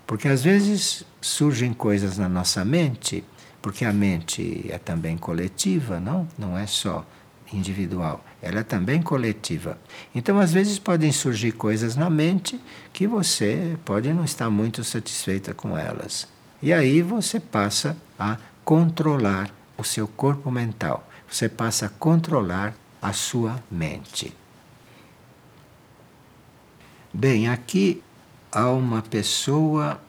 [0.05, 3.23] Porque às vezes surgem coisas na nossa mente,
[3.59, 6.27] porque a mente é também coletiva, não?
[6.37, 7.03] Não é só
[7.53, 9.77] individual, ela é também coletiva.
[10.13, 12.59] Então, às vezes, podem surgir coisas na mente
[12.91, 16.27] que você pode não estar muito satisfeita com elas.
[16.61, 23.13] E aí você passa a controlar o seu corpo mental, você passa a controlar a
[23.13, 24.35] sua mente.
[27.13, 28.01] Bem, aqui
[28.51, 30.01] há uma pessoa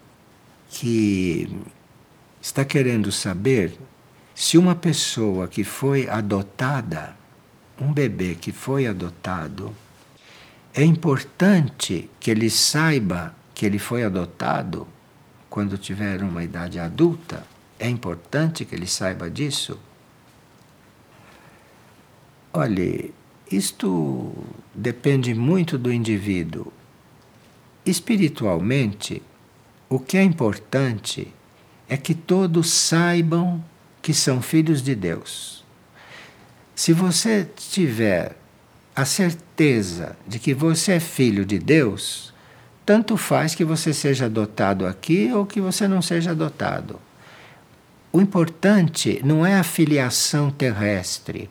[0.71, 1.49] que
[2.41, 3.79] está querendo saber
[4.35, 7.17] se uma pessoa que foi adotada
[7.81, 9.75] um bebê que foi adotado,
[10.75, 14.87] é importante que ele saiba que ele foi adotado
[15.49, 17.47] quando tiver uma idade adulta.
[17.79, 19.79] É importante que ele saiba disso.
[22.53, 23.15] Olhe,
[23.51, 24.33] isto
[24.75, 26.73] depende muito do indivíduo.
[27.85, 29.23] Espiritualmente,
[29.89, 31.33] o que é importante
[31.89, 33.65] é que todos saibam
[34.03, 35.65] que são filhos de Deus.
[36.77, 38.37] Se você tiver
[38.95, 42.35] a certeza de que você é filho de Deus,
[42.85, 47.01] tanto faz que você seja adotado aqui ou que você não seja adotado.
[48.13, 51.49] O importante não é a filiação terrestre.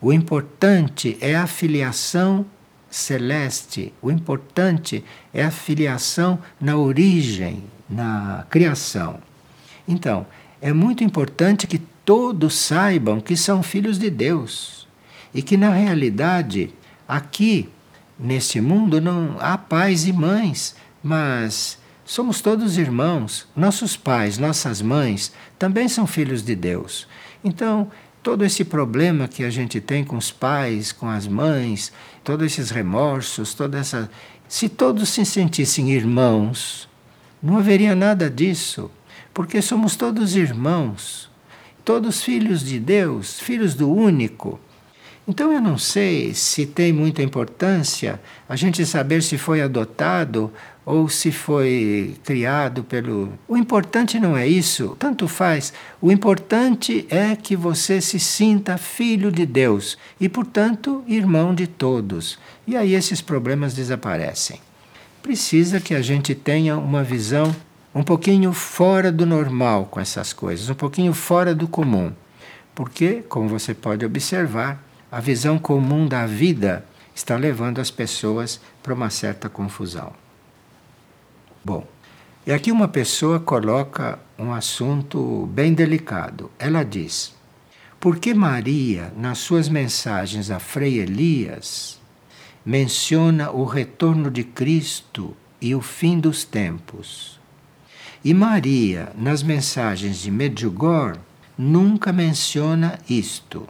[0.00, 2.46] O importante é a filiação
[2.88, 3.92] celeste.
[4.00, 9.18] O importante é a filiação na origem, na criação.
[9.88, 10.24] Então,
[10.60, 14.88] é muito importante que todos saibam que são filhos de Deus
[15.34, 16.72] e que, na realidade,
[17.06, 17.68] aqui,
[18.18, 23.46] neste mundo, não há pais e mães, mas somos todos irmãos.
[23.54, 27.06] Nossos pais, nossas mães também são filhos de Deus.
[27.44, 27.90] Então,
[28.22, 31.92] todo esse problema que a gente tem com os pais, com as mães,
[32.24, 34.10] todos esses remorsos, toda essa.
[34.48, 36.88] Se todos se sentissem irmãos,
[37.42, 38.90] não haveria nada disso,
[39.34, 41.28] porque somos todos irmãos
[41.88, 44.60] todos filhos de Deus, filhos do único.
[45.26, 50.52] Então eu não sei se tem muita importância a gente saber se foi adotado
[50.84, 53.32] ou se foi criado pelo.
[53.48, 55.72] O importante não é isso, tanto faz.
[55.98, 62.38] O importante é que você se sinta filho de Deus e, portanto, irmão de todos.
[62.66, 64.60] E aí esses problemas desaparecem.
[65.22, 67.56] Precisa que a gente tenha uma visão
[67.94, 72.12] um pouquinho fora do normal com essas coisas, um pouquinho fora do comum.
[72.74, 78.94] Porque, como você pode observar, a visão comum da vida está levando as pessoas para
[78.94, 80.12] uma certa confusão.
[81.64, 81.86] Bom,
[82.46, 86.50] e aqui uma pessoa coloca um assunto bem delicado.
[86.58, 87.34] Ela diz:
[88.00, 91.98] por que Maria, nas suas mensagens a Frei Elias,
[92.64, 97.37] menciona o retorno de Cristo e o fim dos tempos?
[98.24, 101.20] E Maria, nas mensagens de Medjugorje,
[101.56, 103.68] nunca menciona isto.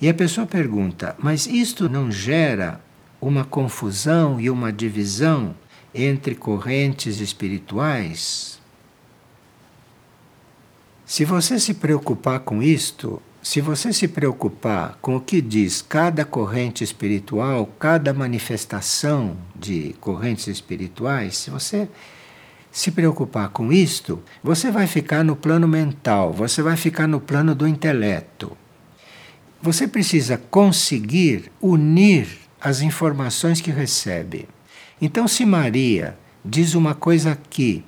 [0.00, 2.80] E a pessoa pergunta: mas isto não gera
[3.20, 5.54] uma confusão e uma divisão
[5.94, 8.60] entre correntes espirituais?
[11.04, 16.22] Se você se preocupar com isto, se você se preocupar com o que diz cada
[16.24, 21.88] corrente espiritual, cada manifestação de correntes espirituais, se você
[22.78, 27.52] se preocupar com isto, você vai ficar no plano mental, você vai ficar no plano
[27.52, 28.56] do intelecto.
[29.60, 32.28] Você precisa conseguir unir
[32.60, 34.48] as informações que recebe.
[35.02, 37.84] Então, se Maria diz uma coisa aqui,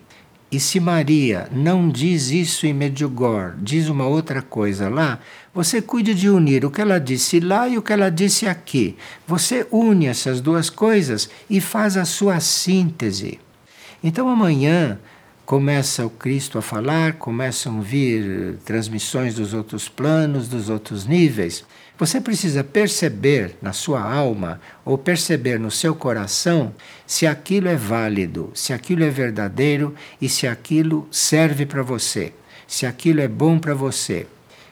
[0.51, 5.21] e se Maria não diz isso em Medjugorje, diz uma outra coisa lá,
[5.55, 8.97] você cuide de unir o que ela disse lá e o que ela disse aqui.
[9.25, 13.39] Você une essas duas coisas e faz a sua síntese.
[14.03, 14.99] Então amanhã
[15.45, 21.65] começa o Cristo a falar, começam a vir transmissões dos outros planos, dos outros níveis.
[21.99, 26.75] Você precisa perceber na sua alma ou perceber no seu coração
[27.07, 32.33] se aquilo é válido, se aquilo é verdadeiro e se aquilo serve para você,
[32.67, 34.27] se aquilo é bom para você.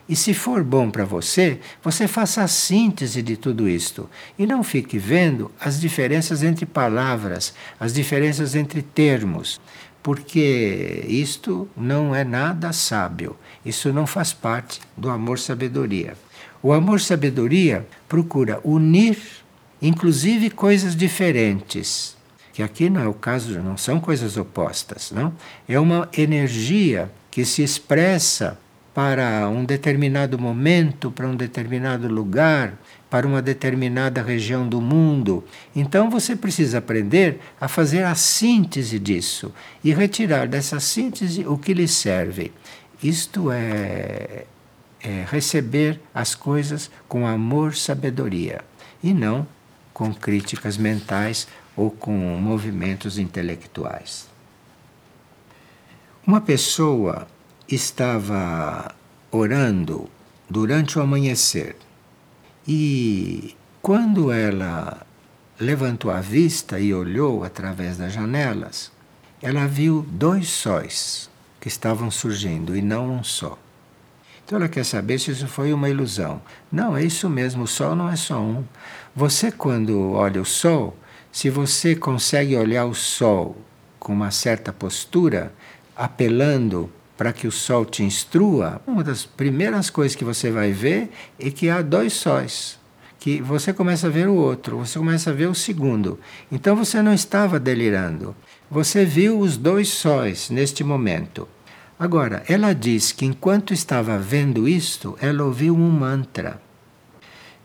[0.09, 4.09] E se for bom para você, você faça a síntese de tudo isto.
[4.39, 9.61] E não fique vendo as diferenças entre palavras, as diferenças entre termos,
[10.03, 13.37] porque isto não é nada sábio.
[13.65, 16.17] Isso não faz parte do amor-sabedoria.
[16.63, 19.19] O amor-sabedoria procura unir,
[19.83, 22.17] inclusive, coisas diferentes.
[22.55, 25.35] Que aqui não é o caso, não são coisas opostas, não?
[25.69, 28.59] É uma energia que se expressa
[28.99, 32.77] para um determinado momento, para um determinado lugar,
[33.09, 35.45] para uma determinada região do mundo.
[35.77, 41.75] Então você precisa aprender a fazer a síntese disso e retirar dessa síntese o que
[41.75, 42.51] lhe serve.
[43.01, 44.47] Isto é,
[45.01, 48.63] é receber as coisas com amor, sabedoria
[49.01, 49.47] e não
[49.95, 54.29] com críticas mentais ou com movimentos intelectuais.
[56.27, 57.29] Uma pessoa
[57.69, 58.95] estava
[59.31, 60.09] orando
[60.49, 61.77] durante o amanhecer
[62.67, 65.07] e quando ela
[65.59, 68.93] levantou a vista e olhou através das janelas,
[69.41, 73.59] ela viu dois sóis que estavam surgindo e não um só.
[74.45, 76.43] Então ela quer saber se isso foi uma ilusão.
[76.71, 78.63] Não, é isso mesmo, o sol não é só um.
[79.17, 80.95] Você, quando olha o sol,
[81.33, 83.57] se você consegue olhar o sol
[83.99, 85.55] com uma certa postura,
[85.97, 91.11] apelando para que o sol te instrua, uma das primeiras coisas que você vai ver
[91.37, 92.79] é que há dois sóis.
[93.19, 96.21] Que você começa a ver o outro, você começa a ver o segundo.
[96.51, 98.37] Então você não estava delirando.
[98.71, 101.49] Você viu os dois sóis neste momento.
[101.99, 106.63] Agora, ela diz que enquanto estava vendo isto, ela ouviu um mantra.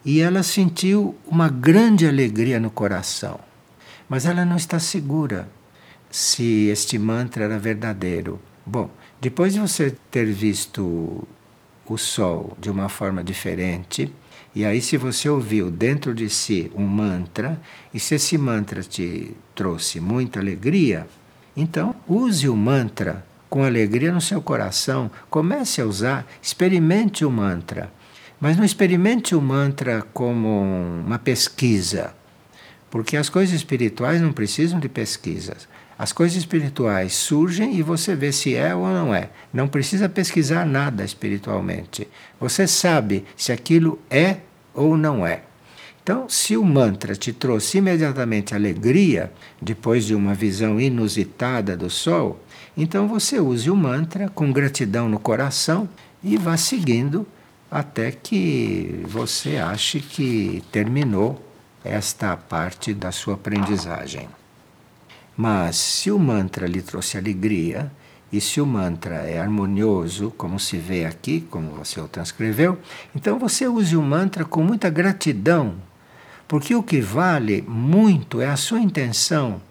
[0.03, 3.39] E ela sentiu uma grande alegria no coração.
[4.09, 5.47] Mas ela não está segura
[6.09, 8.41] se este mantra era verdadeiro.
[8.65, 8.89] Bom,
[9.24, 11.26] depois de você ter visto
[11.88, 14.13] o sol de uma forma diferente,
[14.53, 17.57] e aí se você ouviu dentro de si um mantra,
[17.93, 21.07] e se esse mantra te trouxe muita alegria,
[21.55, 27.89] então use o mantra com alegria no seu coração, comece a usar, experimente o mantra.
[28.41, 30.63] Mas não experimente o mantra como
[31.05, 32.13] uma pesquisa,
[32.91, 35.69] porque as coisas espirituais não precisam de pesquisas.
[36.03, 39.29] As coisas espirituais surgem e você vê se é ou não é.
[39.53, 42.09] Não precisa pesquisar nada espiritualmente.
[42.41, 44.39] Você sabe se aquilo é
[44.73, 45.43] ou não é.
[46.03, 49.31] Então, se o mantra te trouxe imediatamente alegria,
[49.61, 52.43] depois de uma visão inusitada do sol,
[52.75, 55.87] então você use o mantra com gratidão no coração
[56.21, 57.25] e vá seguindo
[57.71, 61.41] até que você ache que terminou
[61.81, 64.27] esta parte da sua aprendizagem.
[65.36, 67.91] Mas se o mantra lhe trouxe alegria,
[68.31, 72.79] e se o mantra é harmonioso, como se vê aqui, como você o transcreveu,
[73.15, 75.75] então você use o mantra com muita gratidão,
[76.47, 79.61] porque o que vale muito é a sua intenção.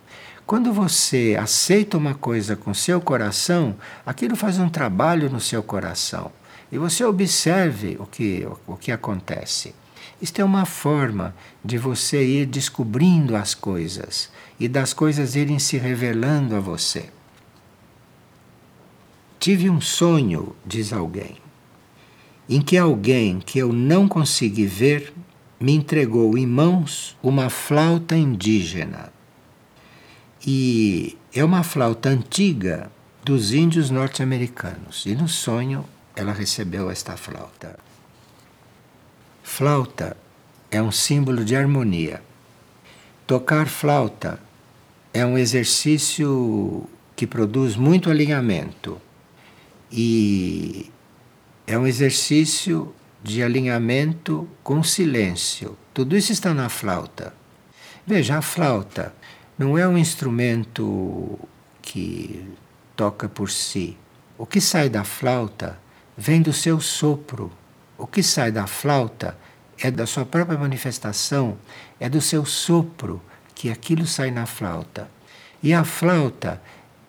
[0.47, 3.75] Quando você aceita uma coisa com seu coração,
[4.07, 6.31] aquilo faz um trabalho no seu coração
[6.71, 9.75] e você observe o que, o que acontece.
[10.21, 11.35] Isto é uma forma
[11.65, 14.31] de você ir descobrindo as coisas
[14.63, 17.11] e das coisas irem se revelando a você.
[19.41, 21.39] Tive um sonho, diz alguém,
[22.49, 25.13] em que alguém que eu não consegui ver
[25.59, 29.13] me entregou em mãos uma flauta indígena.
[30.47, 32.89] E é uma flauta antiga
[33.25, 35.05] dos índios norte-americanos.
[35.07, 35.85] E no sonho
[36.15, 37.77] ela recebeu esta flauta.
[39.43, 40.17] Flauta
[40.71, 42.23] é um símbolo de harmonia.
[43.27, 44.39] Tocar flauta
[45.13, 49.01] é um exercício que produz muito alinhamento
[49.91, 50.91] e
[51.67, 55.77] é um exercício de alinhamento com silêncio.
[55.93, 57.35] Tudo isso está na flauta.
[58.07, 59.15] Veja, a flauta
[59.59, 61.39] não é um instrumento
[61.83, 62.49] que
[62.97, 63.97] toca por si.
[64.39, 65.79] O que sai da flauta
[66.17, 67.53] vem do seu sopro.
[67.99, 69.39] O que sai da flauta
[69.79, 71.59] é da sua própria manifestação,
[72.01, 73.23] é do seu sopro
[73.63, 75.09] que aquilo sai na flauta.
[75.63, 76.61] E a flauta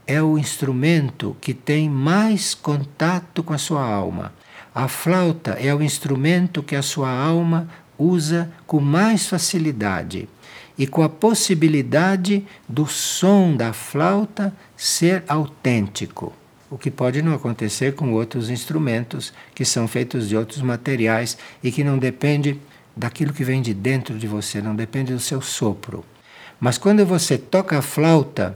[0.05, 4.31] é o instrumento que tem mais contato com a sua alma.
[4.75, 10.29] A flauta é o instrumento que a sua alma usa com mais facilidade
[10.77, 16.31] e com a possibilidade do som da flauta ser autêntico
[16.69, 21.71] o que pode não acontecer com outros instrumentos que são feitos de outros materiais e
[21.71, 22.59] que não depende
[22.95, 26.03] daquilo que vem de dentro de você, não depende do seu sopro.
[26.59, 28.55] Mas quando você toca a flauta,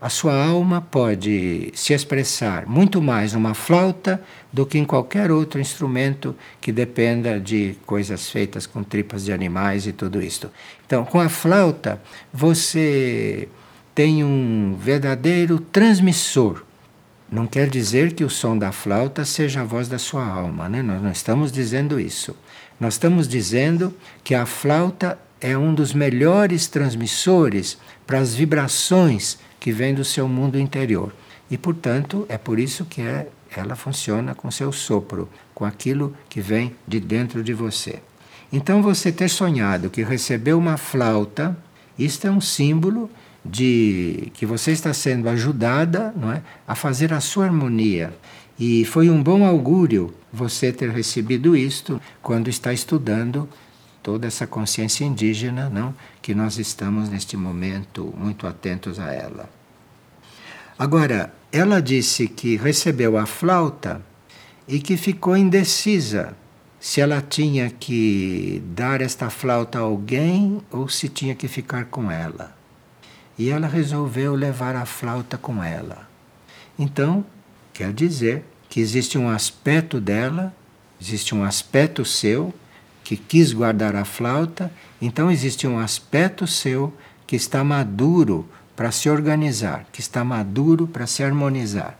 [0.00, 4.22] a sua alma pode se expressar muito mais numa flauta
[4.52, 9.86] do que em qualquer outro instrumento que dependa de coisas feitas com tripas de animais
[9.86, 10.50] e tudo isto.
[10.86, 12.00] Então, com a flauta,
[12.32, 13.48] você
[13.94, 16.62] tem um verdadeiro transmissor
[17.30, 20.80] não quer dizer que o som da flauta seja a voz da sua alma, né?
[20.80, 22.36] nós não estamos dizendo isso.
[22.78, 29.72] Nós estamos dizendo que a flauta é um dos melhores transmissores para as vibrações que
[29.72, 31.12] vêm do seu mundo interior.
[31.50, 36.40] E, portanto, é por isso que é, ela funciona com seu sopro, com aquilo que
[36.40, 38.00] vem de dentro de você.
[38.52, 41.56] Então, você ter sonhado que recebeu uma flauta,
[41.98, 43.10] isto é um símbolo
[43.44, 48.12] de que você está sendo ajudada não é, a fazer a sua harmonia.
[48.58, 53.48] E foi um bom augúrio você ter recebido isto quando está estudando
[54.06, 55.92] toda essa consciência indígena, não,
[56.22, 59.50] que nós estamos neste momento muito atentos a ela.
[60.78, 64.00] Agora, ela disse que recebeu a flauta
[64.68, 66.36] e que ficou indecisa
[66.78, 72.08] se ela tinha que dar esta flauta a alguém ou se tinha que ficar com
[72.08, 72.54] ela
[73.36, 76.08] e ela resolveu levar a flauta com ela.
[76.78, 77.26] Então,
[77.72, 80.54] quer dizer que existe um aspecto dela,
[81.00, 82.54] existe um aspecto seu
[83.06, 84.68] que quis guardar a flauta,
[85.00, 86.92] então existe um aspecto seu
[87.24, 88.44] que está maduro
[88.74, 91.96] para se organizar, que está maduro para se harmonizar.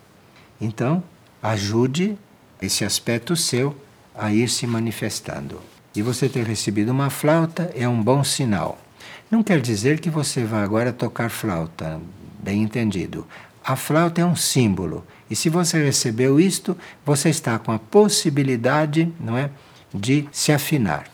[0.61, 1.05] Então,
[1.41, 2.19] ajude
[2.61, 3.77] esse aspecto seu
[4.17, 5.61] a ir se manifestando.
[5.95, 8.77] E você ter recebido uma flauta é um bom sinal.
[9.31, 12.01] Não quer dizer que você vá agora tocar flauta,
[12.43, 13.25] bem entendido.
[13.65, 15.07] A flauta é um símbolo.
[15.31, 19.51] E se você recebeu isto, você está com a possibilidade, não é,
[19.93, 21.09] de se afinar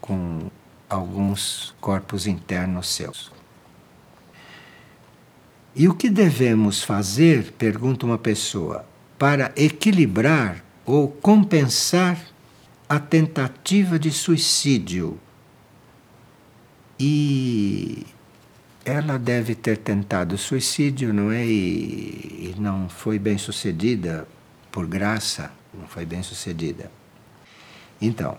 [0.00, 0.50] com
[0.88, 3.30] alguns corpos internos seus.
[5.74, 8.84] E o que devemos fazer, pergunta uma pessoa,
[9.18, 12.20] para equilibrar ou compensar
[12.88, 15.18] a tentativa de suicídio?
[16.98, 18.04] E
[18.84, 21.46] ela deve ter tentado suicídio, não é?
[21.46, 24.26] E, e não foi bem sucedida,
[24.72, 26.90] por graça, não foi bem sucedida.
[28.00, 28.36] Então,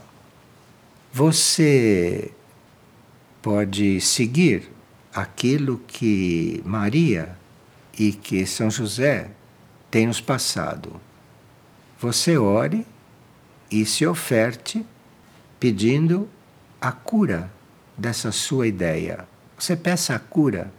[1.13, 2.31] você
[3.41, 4.71] pode seguir
[5.13, 7.37] aquilo que Maria
[7.97, 9.29] e que São José
[9.89, 10.99] têm nos passado.
[11.99, 12.85] Você ore
[13.69, 14.85] e se oferte
[15.59, 16.27] pedindo
[16.79, 17.51] a cura
[17.97, 19.27] dessa sua ideia
[19.61, 20.73] você peça a cura.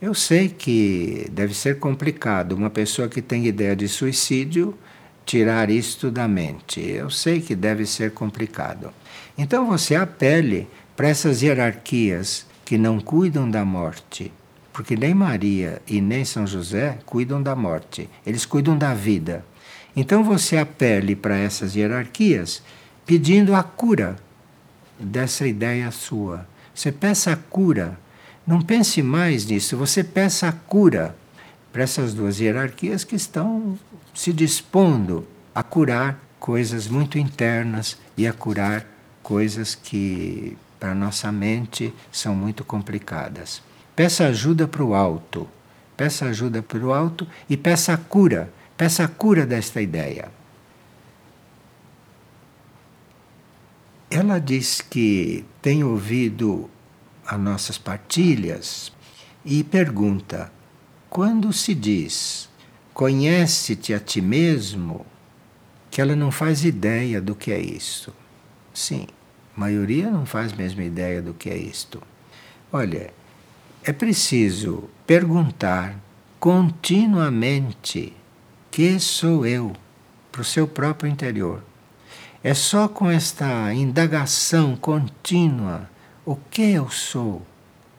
[0.00, 4.78] Eu sei que deve ser complicado uma pessoa que tem ideia de suicídio
[5.24, 6.80] tirar isto da mente.
[6.80, 8.92] Eu sei que deve ser complicado.
[9.36, 14.32] Então você apele para essas hierarquias que não cuidam da morte,
[14.72, 19.44] porque nem Maria e nem São José cuidam da morte, eles cuidam da vida.
[19.96, 22.62] Então você apele para essas hierarquias
[23.04, 24.16] pedindo a cura
[24.98, 26.46] dessa ideia sua.
[26.74, 27.98] Você peça a cura
[28.46, 31.16] não pense mais nisso, você peça a cura
[31.74, 33.76] para essas duas hierarquias que estão
[34.14, 38.86] se dispondo a curar coisas muito internas e a curar
[39.24, 43.60] coisas que para nossa mente são muito complicadas.
[43.96, 45.48] Peça ajuda para o alto,
[45.96, 50.30] peça ajuda para o alto e peça a cura, peça a cura desta ideia.
[54.08, 56.70] Ela diz que tem ouvido
[57.26, 58.92] as nossas partilhas
[59.44, 60.52] e pergunta:
[61.14, 62.48] quando se diz
[62.92, 65.06] conhece-te a ti mesmo,
[65.88, 68.12] que ela não faz ideia do que é isso.
[68.72, 69.06] Sim,
[69.56, 72.02] a maioria não faz mesmo ideia do que é isto.
[72.72, 73.14] Olha,
[73.84, 75.94] é preciso perguntar
[76.40, 78.12] continuamente:
[78.68, 79.72] que sou eu?
[80.32, 81.62] para o seu próprio interior.
[82.42, 85.88] É só com esta indagação contínua
[86.26, 87.40] o que eu sou?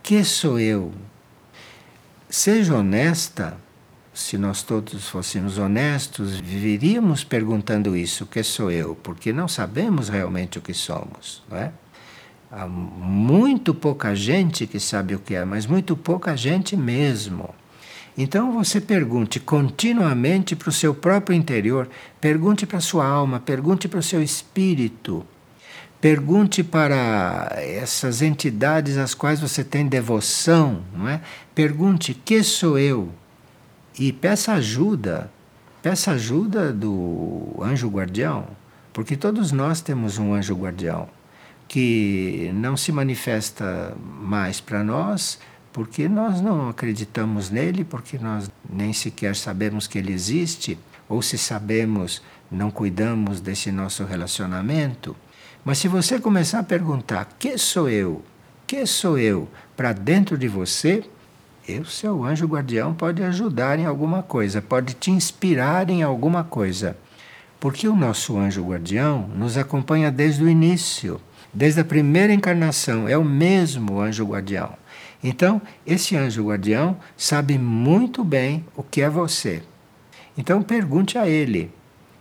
[0.04, 0.92] Que sou eu?
[2.38, 3.58] Seja honesta,
[4.14, 8.94] se nós todos fôssemos honestos, viveríamos perguntando isso: o que sou eu?
[8.94, 11.72] Porque não sabemos realmente o que somos, não é?
[12.52, 17.56] Há muito pouca gente que sabe o que é, mas muito pouca gente mesmo.
[18.18, 21.88] Então você pergunte continuamente para o seu próprio interior,
[22.20, 25.26] pergunte para a sua alma, pergunte para o seu espírito
[26.06, 31.20] Pergunte para essas entidades às quais você tem devoção, não é?
[31.56, 33.10] Pergunte: que sou eu?
[33.98, 35.32] E peça ajuda.
[35.82, 38.46] Peça ajuda do anjo guardião,
[38.94, 41.10] porque todos nós temos um anjo guardião
[41.68, 45.40] que não se manifesta mais para nós
[45.74, 50.78] porque nós não acreditamos nele, porque nós nem sequer sabemos que ele existe,
[51.10, 55.16] ou se sabemos, não cuidamos desse nosso relacionamento.
[55.66, 58.24] Mas se você começar a perguntar: que sou eu?
[58.68, 59.50] Que sou eu?
[59.76, 61.04] Para dentro de você,
[61.68, 66.96] o seu anjo guardião pode ajudar em alguma coisa, pode te inspirar em alguma coisa.
[67.60, 71.20] Porque o nosso anjo guardião nos acompanha desde o início,
[71.52, 74.74] desde a primeira encarnação, é o mesmo anjo guardião.
[75.24, 79.64] Então, esse anjo guardião sabe muito bem o que é você.
[80.38, 81.72] Então, pergunte a ele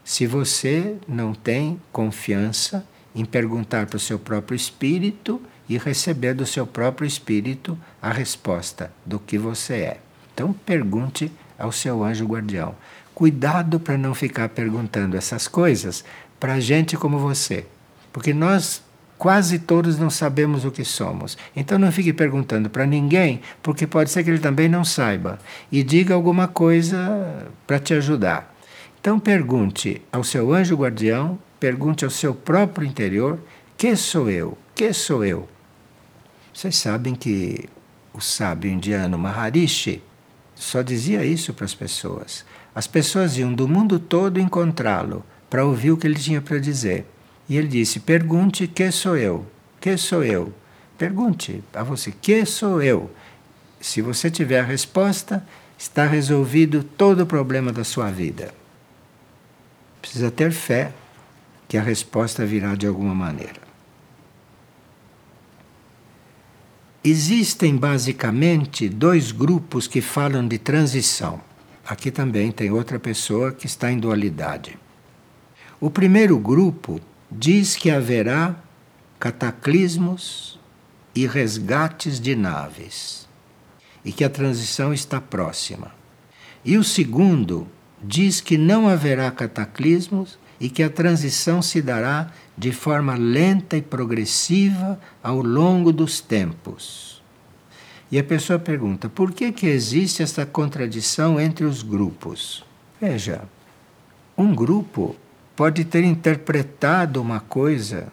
[0.02, 6.44] se você não tem confiança em perguntar para o seu próprio espírito e receber do
[6.44, 10.00] seu próprio espírito a resposta do que você é.
[10.32, 12.74] Então pergunte ao seu anjo guardião.
[13.14, 16.04] Cuidado para não ficar perguntando essas coisas
[16.40, 17.64] para gente como você,
[18.12, 18.82] porque nós
[19.16, 21.38] quase todos não sabemos o que somos.
[21.54, 25.38] Então não fique perguntando para ninguém, porque pode ser que ele também não saiba
[25.70, 28.52] e diga alguma coisa para te ajudar.
[29.00, 33.38] Então pergunte ao seu anjo guardião pergunte ao seu próprio interior:
[33.76, 34.56] que sou eu?
[34.74, 35.48] Que sou eu?
[36.52, 37.68] Vocês sabem que
[38.12, 40.02] o sábio indiano Maharishi
[40.54, 42.44] só dizia isso para as pessoas.
[42.74, 47.06] As pessoas iam do mundo todo encontrá-lo para ouvir o que ele tinha para dizer.
[47.48, 49.46] E ele disse: Pergunte que sou eu?
[49.80, 50.52] Que sou eu?
[50.96, 53.10] Pergunte a você: Que sou eu?
[53.80, 55.46] Se você tiver a resposta,
[55.76, 58.54] está resolvido todo o problema da sua vida.
[60.00, 60.92] Precisa ter fé
[61.74, 63.60] que a resposta virá de alguma maneira.
[67.02, 71.40] Existem basicamente dois grupos que falam de transição.
[71.84, 74.78] aqui também tem outra pessoa que está em dualidade.
[75.80, 78.54] O primeiro grupo diz que haverá
[79.18, 80.60] cataclismos
[81.12, 83.28] e resgates de naves
[84.04, 85.92] e que a transição está próxima.
[86.64, 87.66] E o segundo
[88.00, 93.82] diz que não haverá cataclismos e que a transição se dará de forma lenta e
[93.82, 97.22] progressiva ao longo dos tempos.
[98.10, 102.64] E a pessoa pergunta: por que, que existe esta contradição entre os grupos?
[102.98, 103.42] Veja,
[104.38, 105.14] um grupo
[105.54, 108.10] pode ter interpretado uma coisa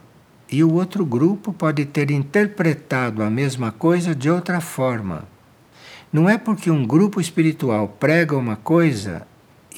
[0.52, 5.24] e o outro grupo pode ter interpretado a mesma coisa de outra forma.
[6.12, 9.26] Não é porque um grupo espiritual prega uma coisa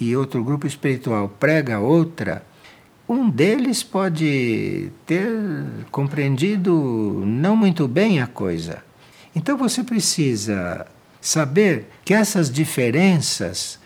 [0.01, 2.43] e outro grupo espiritual prega outra,
[3.14, 5.30] um deles pode ter
[5.91, 8.84] compreendido não muito bem a coisa.
[9.36, 10.86] Então você precisa
[11.22, 13.80] saber que essas diferenças,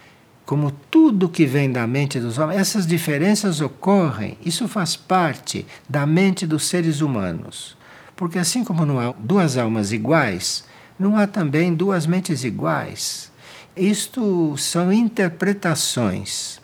[0.45, 6.05] como tudo que vem da mente dos homens, essas diferenças ocorrem, isso faz parte da
[6.05, 7.77] mente dos seres humanos.
[8.15, 10.65] Porque assim como não há duas almas iguais,
[10.97, 13.31] não há também duas mentes iguais.
[13.75, 16.59] Isto são interpretações.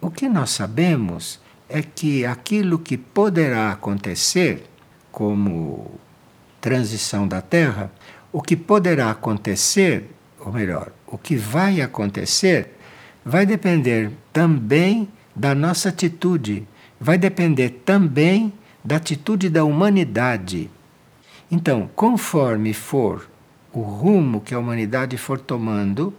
[0.00, 1.43] O que nós sabemos
[1.74, 4.64] é que aquilo que poderá acontecer,
[5.10, 5.98] como
[6.60, 7.90] transição da Terra,
[8.32, 10.08] o que poderá acontecer,
[10.38, 12.78] ou melhor, o que vai acontecer,
[13.24, 16.64] vai depender também da nossa atitude,
[17.00, 18.52] vai depender também
[18.84, 20.70] da atitude da humanidade.
[21.50, 23.28] Então, conforme for
[23.72, 26.14] o rumo que a humanidade for tomando,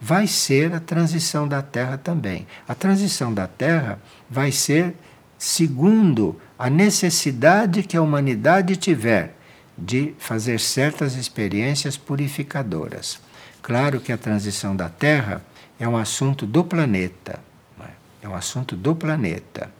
[0.00, 2.46] vai ser a transição da Terra também.
[2.68, 3.98] A transição da Terra
[4.30, 4.94] vai ser
[5.38, 9.36] segundo a necessidade que a humanidade tiver
[9.76, 13.20] de fazer certas experiências purificadoras.
[13.62, 15.42] Claro que a transição da Terra
[15.78, 17.38] é um assunto do planeta,
[17.80, 17.90] é?
[18.22, 19.70] é um assunto do planeta.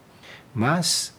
[0.53, 1.13] Mas,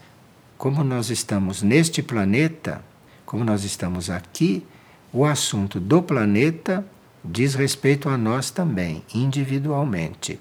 [0.57, 2.83] como nós estamos neste planeta,
[3.27, 4.67] como nós estamos aqui,
[5.13, 6.85] o assunto do planeta
[7.25, 10.41] diz respeito a nós também, individualmente.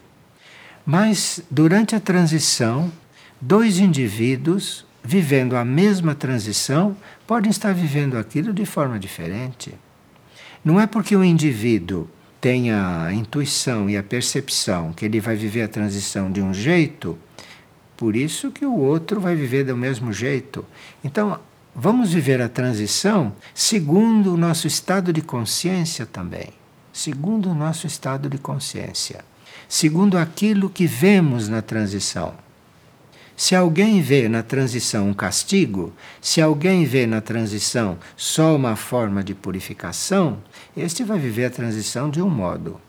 [0.90, 2.92] Mas durante a transição,
[3.40, 9.72] dois indivíduos vivendo a mesma transição podem estar vivendo aquilo de forma diferente.
[10.66, 12.10] Não é porque o indivíduo
[12.42, 17.16] tenha a intuição e a percepção que ele vai viver a transição de um jeito,
[17.96, 20.66] por isso que o outro vai viver do mesmo jeito.
[21.04, 21.40] Então,
[21.76, 26.50] Vamos viver a transição segundo o nosso estado de consciência também.
[26.92, 29.24] Segundo o nosso estado de consciência.
[29.72, 32.34] Segundo aquilo que vemos na transição.
[33.38, 39.24] Se alguém vê na transição um castigo, se alguém vê na transição só uma forma
[39.24, 40.40] de purificação,
[40.76, 42.82] este vai viver a transição de um modo.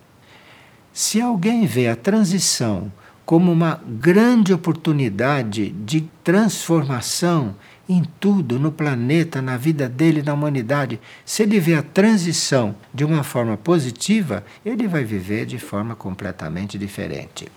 [0.91, 2.91] Se alguém vê a transição
[3.26, 7.55] como uma grande oportunidade de transformação
[7.91, 11.01] em tudo, no planeta, na vida dele, na humanidade.
[11.24, 16.78] Se ele vê a transição de uma forma positiva, ele vai viver de forma completamente
[16.78, 17.49] diferente.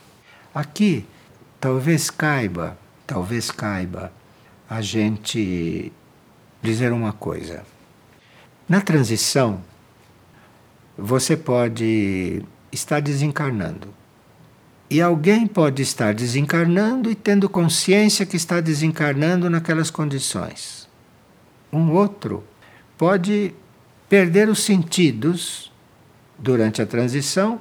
[0.51, 1.05] Aqui,
[1.61, 2.75] talvez caiba,
[3.05, 4.11] talvez caiba
[4.67, 5.93] a gente
[6.63, 7.63] dizer uma coisa.
[8.67, 9.61] Na transição,
[10.97, 13.93] você pode estar desencarnando
[14.93, 20.87] e alguém pode estar desencarnando e tendo consciência que está desencarnando naquelas condições.
[21.71, 22.43] Um outro
[22.95, 23.55] pode
[24.07, 25.71] perder os sentidos
[26.37, 27.59] durante a transição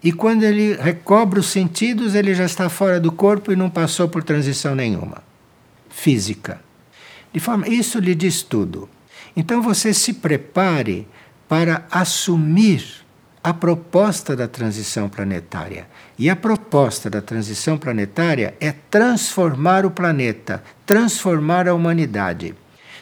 [0.00, 4.08] e quando ele recobra os sentidos, ele já está fora do corpo e não passou
[4.08, 5.24] por transição nenhuma
[5.90, 6.60] física.
[7.32, 8.88] De forma, isso lhe diz tudo.
[9.34, 11.08] Então você se prepare
[11.48, 13.04] para assumir
[13.48, 15.88] a proposta da transição planetária.
[16.18, 22.54] E a proposta da transição planetária é transformar o planeta, transformar a humanidade.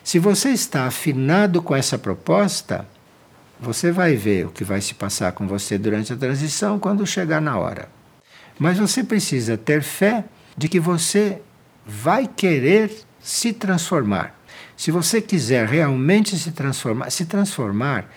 [0.04, 2.86] Se você está afinado com essa proposta,
[3.58, 7.40] você vai ver o que vai se passar com você durante a transição quando chegar
[7.40, 7.88] na hora.
[8.56, 10.24] Mas você precisa ter fé
[10.56, 11.42] de que você
[11.84, 14.38] vai querer se transformar.
[14.76, 18.08] Se você quiser realmente se transformar, se transformar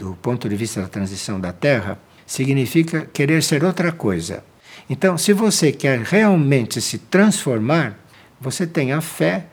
[0.00, 4.42] do ponto de vista da transição da Terra, significa querer ser outra coisa.
[4.88, 7.98] Então, se você quer realmente se transformar,
[8.40, 9.46] você tem a fé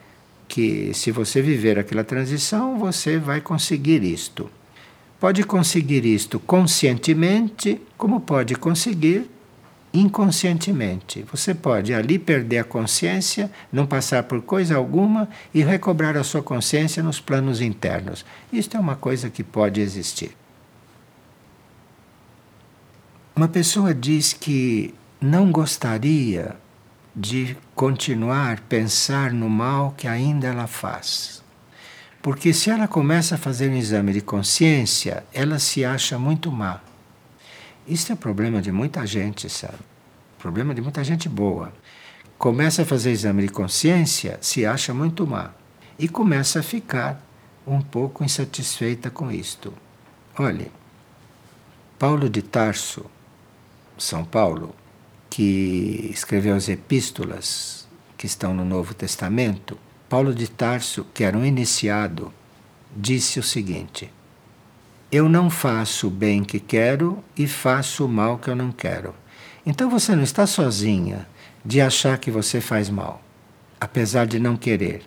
[0.47, 4.49] que, se você viver aquela transição, você vai conseguir isto.
[5.19, 9.29] Pode conseguir isto conscientemente, como pode conseguir
[9.99, 11.25] inconscientemente.
[11.31, 16.43] Você pode ali perder a consciência, não passar por coisa alguma e recobrar a sua
[16.43, 18.25] consciência nos planos internos.
[18.51, 20.35] Isto é uma coisa que pode existir.
[23.35, 26.55] Uma pessoa diz que não gostaria
[27.15, 31.43] de continuar a pensar no mal que ainda ela faz.
[32.21, 36.81] Porque se ela começa a fazer um exame de consciência, ela se acha muito má.
[37.87, 39.79] Isso é problema de muita gente, sabe?
[40.37, 41.71] Problema de muita gente boa.
[42.37, 45.51] Começa a fazer exame de consciência, se acha muito má.
[45.97, 47.25] E começa a ficar
[47.65, 49.73] um pouco insatisfeita com isto.
[50.37, 50.69] Olhe,
[51.97, 53.05] Paulo de Tarso,
[53.97, 54.75] São Paulo,
[55.29, 59.77] que escreveu as epístolas que estão no Novo Testamento,
[60.09, 62.33] Paulo de Tarso, que era um iniciado,
[62.95, 64.11] disse o seguinte:
[65.09, 69.15] Eu não faço o bem que quero e faço o mal que eu não quero.
[69.65, 71.25] Então você não está sozinha
[71.63, 73.21] de achar que você faz mal,
[73.79, 75.03] apesar de não querer.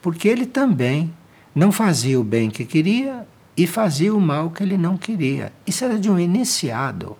[0.00, 1.12] Porque ele também
[1.54, 5.52] não fazia o bem que queria e fazia o mal que ele não queria.
[5.66, 7.14] Isso era de um iniciado.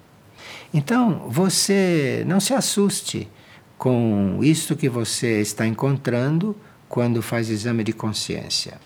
[0.72, 3.28] Então, você não se assuste
[3.76, 6.56] com isso que você está encontrando
[6.88, 8.78] quando faz exame de consciência.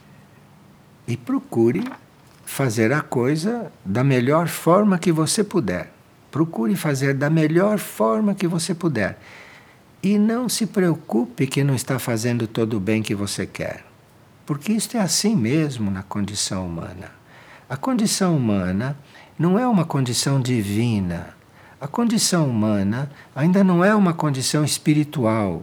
[1.06, 1.84] E procure
[2.50, 5.92] fazer a coisa da melhor forma que você puder.
[6.32, 9.18] Procure fazer da melhor forma que você puder.
[10.02, 13.84] E não se preocupe que não está fazendo todo o bem que você quer.
[14.44, 17.12] Porque isto é assim mesmo na condição humana.
[17.68, 18.98] A condição humana
[19.38, 21.34] não é uma condição divina.
[21.80, 25.62] A condição humana ainda não é uma condição espiritual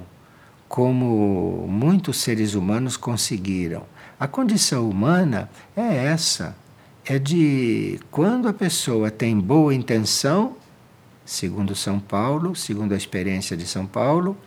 [0.70, 3.84] como muitos seres humanos conseguiram.
[4.18, 6.56] A condição humana é essa:
[7.08, 10.58] é de quando a pessoa tem boa intenção,
[11.26, 14.38] segundo São Paulo, segundo a experiência de São Paulo,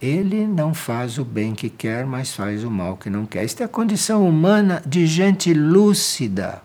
[0.00, 3.44] ele não faz o bem que quer, mas faz o mal que não quer.
[3.44, 6.62] Esta é a condição humana de gente lúcida.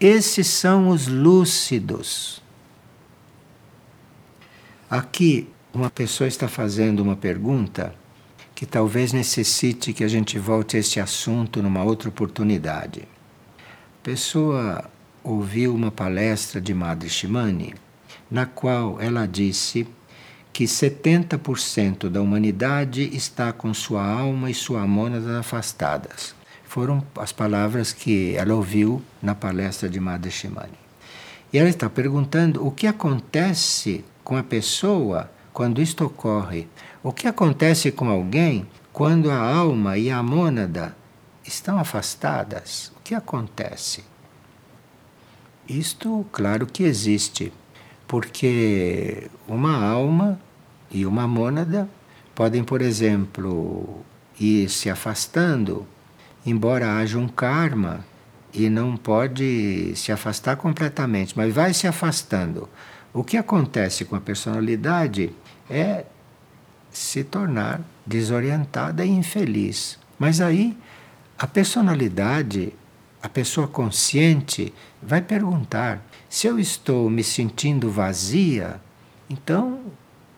[0.00, 2.42] Esses são os lúcidos.
[4.88, 7.94] Aqui uma pessoa está fazendo uma pergunta
[8.54, 13.06] que talvez necessite que a gente volte a este assunto numa outra oportunidade.
[14.08, 14.90] Pessoa
[15.22, 17.74] ouviu uma palestra de Madre Shimani,
[18.30, 19.86] na qual ela disse
[20.50, 26.34] que 70% da humanidade está com sua alma e sua mônada afastadas.
[26.64, 30.78] Foram as palavras que ela ouviu na palestra de Madre Shimani.
[31.52, 36.66] E ela está perguntando o que acontece com a pessoa quando isto ocorre?
[37.02, 40.96] O que acontece com alguém quando a alma e a mônada
[41.44, 42.96] estão afastadas?
[43.08, 44.04] Que acontece?
[45.66, 47.50] Isto, claro que existe,
[48.06, 50.38] porque uma alma
[50.90, 51.88] e uma mônada
[52.34, 54.04] podem, por exemplo,
[54.38, 55.86] ir se afastando,
[56.44, 58.04] embora haja um karma
[58.52, 62.68] e não pode se afastar completamente, mas vai se afastando.
[63.14, 65.30] O que acontece com a personalidade
[65.70, 66.04] é
[66.90, 69.98] se tornar desorientada e infeliz.
[70.18, 70.76] Mas aí
[71.38, 72.74] a personalidade,
[73.22, 78.80] a pessoa consciente, vai perguntar: se eu estou me sentindo vazia,
[79.28, 79.80] então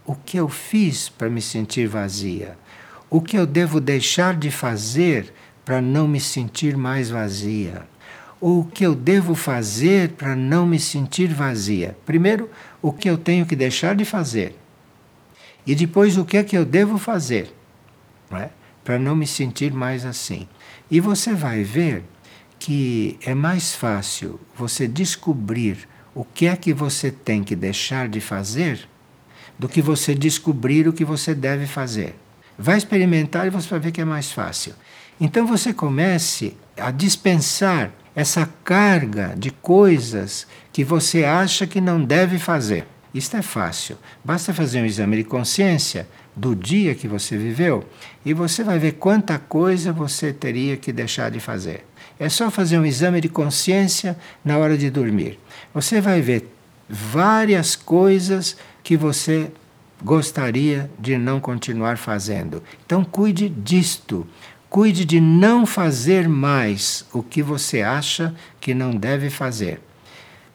[0.04, 2.56] o que eu fiz para me sentir vazia?
[3.08, 5.32] O que eu devo deixar de fazer
[5.64, 7.82] para não me sentir mais vazia?
[8.40, 11.96] Ou o que eu devo fazer para não me sentir vazia?
[12.06, 12.48] Primeiro,
[12.80, 14.56] o que eu tenho que deixar de fazer.
[15.66, 17.54] E depois o que é que eu devo fazer
[18.32, 18.48] é?
[18.82, 20.48] para não me sentir mais assim.
[20.90, 22.02] E você vai ver
[22.60, 28.20] que é mais fácil você descobrir o que é que você tem que deixar de
[28.20, 28.86] fazer
[29.58, 32.14] do que você descobrir o que você deve fazer.
[32.58, 34.74] Vai experimentar e você vai ver que é mais fácil.
[35.18, 42.38] Então você comece a dispensar essa carga de coisas que você acha que não deve
[42.38, 42.86] fazer.
[43.14, 43.96] Isto é fácil.
[44.24, 46.06] Basta fazer um exame de consciência
[46.36, 47.84] do dia que você viveu
[48.24, 51.84] e você vai ver quanta coisa você teria que deixar de fazer.
[52.20, 55.38] É só fazer um exame de consciência na hora de dormir.
[55.74, 56.46] Você vai ver
[56.88, 59.50] várias coisas que você
[60.04, 62.62] gostaria de não continuar fazendo.
[62.84, 64.26] Então cuide disto.
[64.68, 69.80] Cuide de não fazer mais o que você acha que não deve fazer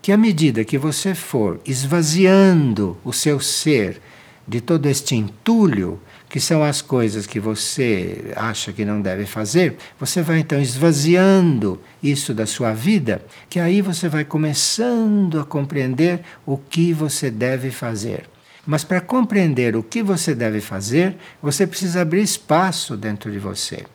[0.06, 4.00] que à medida que você for esvaziando o seu ser
[4.48, 9.78] de todo este entulho, que são as coisas que você acha que não deve fazer,
[10.00, 16.22] você vai então esvaziando isso da sua vida, que aí você vai começando a compreender
[16.46, 18.30] o que você deve fazer.
[18.66, 23.86] Mas para compreender o que você deve fazer, você precisa abrir espaço dentro de você.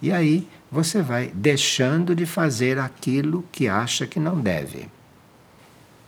[0.00, 4.88] E aí você vai deixando de fazer aquilo que acha que não deve.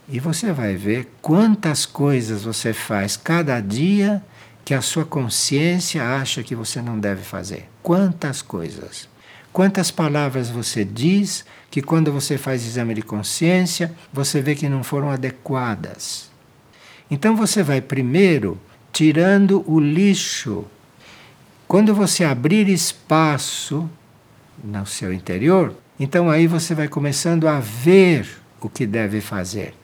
[0.09, 4.23] E você vai ver quantas coisas você faz cada dia
[4.65, 7.69] que a sua consciência acha que você não deve fazer.
[7.83, 9.09] Quantas coisas.
[9.53, 14.83] Quantas palavras você diz que quando você faz exame de consciência, você vê que não
[14.83, 16.31] foram adequadas.
[17.11, 18.59] Então você vai primeiro
[18.93, 20.65] tirando o lixo.
[21.67, 23.89] Quando você abrir espaço
[24.63, 28.29] no seu interior, então aí você vai começando a ver
[28.61, 29.75] o que deve fazer,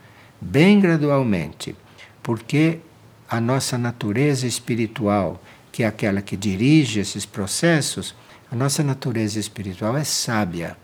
[0.41, 1.75] bem gradualmente,
[2.23, 2.81] porque
[3.29, 8.15] a nossa natureza espiritual, que é aquela que dirige esses processos,
[8.51, 10.77] a nossa natureza espiritual é sábia.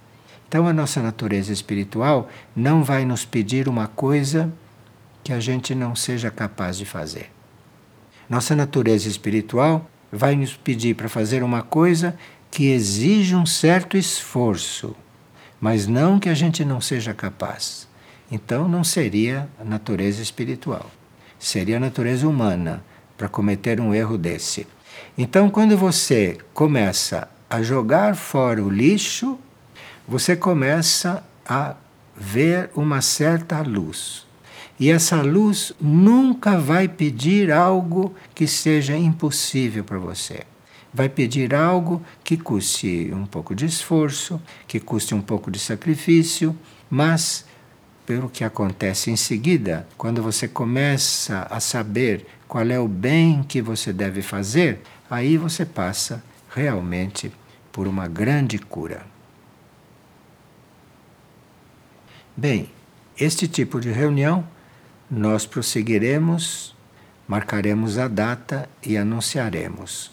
[0.46, 4.52] Então, a nossa natureza espiritual não vai nos pedir uma coisa
[5.22, 7.30] que a gente não seja capaz de fazer.
[8.28, 12.16] Nossa natureza espiritual vai nos pedir para fazer uma coisa
[12.50, 14.94] que exige um certo esforço,
[15.60, 17.83] mas não que a gente não seja capaz.
[18.34, 20.90] Então, não seria a natureza espiritual,
[21.38, 22.84] seria a natureza humana
[23.16, 24.66] para cometer um erro desse.
[25.16, 29.38] Então, quando você começa a jogar fora o lixo,
[30.08, 31.76] você começa a
[32.16, 34.26] ver uma certa luz.
[34.80, 40.40] E essa luz nunca vai pedir algo que seja impossível para você.
[40.92, 46.58] Vai pedir algo que custe um pouco de esforço, que custe um pouco de sacrifício,
[46.90, 47.44] mas
[48.06, 53.62] pelo que acontece em seguida, quando você começa a saber qual é o bem que
[53.62, 54.80] você deve fazer,
[55.10, 56.22] aí você passa
[56.54, 57.32] realmente
[57.72, 59.06] por uma grande cura.
[62.36, 62.70] Bem,
[63.18, 64.46] este tipo de reunião
[65.10, 66.74] nós prosseguiremos,
[67.26, 70.10] marcaremos a data e anunciaremos.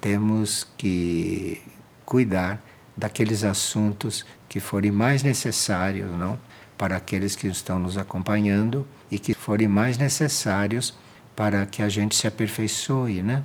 [0.00, 1.62] Temos que
[2.04, 2.62] cuidar
[2.96, 6.36] daqueles assuntos que forem mais necessários, não?
[6.76, 10.92] Para aqueles que estão nos acompanhando e que forem mais necessários
[11.36, 13.44] para que a gente se aperfeiçoe, né?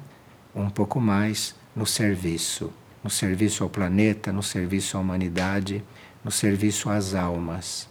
[0.55, 5.83] Um pouco mais no serviço, no serviço ao planeta, no serviço à humanidade,
[6.23, 7.87] no serviço às almas.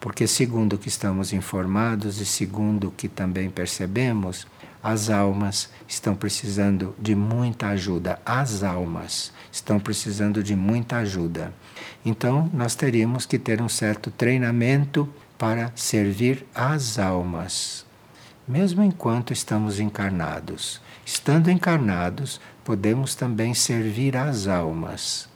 [0.00, 4.44] Porque, segundo o que estamos informados e segundo o que também percebemos,
[4.82, 8.20] as almas estão precisando de muita ajuda.
[8.26, 11.52] As almas estão precisando de muita ajuda.
[12.04, 15.08] Então, nós teríamos que ter um certo treinamento
[15.38, 17.86] para servir às almas,
[18.46, 20.80] mesmo enquanto estamos encarnados.
[21.04, 25.28] Estando encarnados, podemos também servir às almas.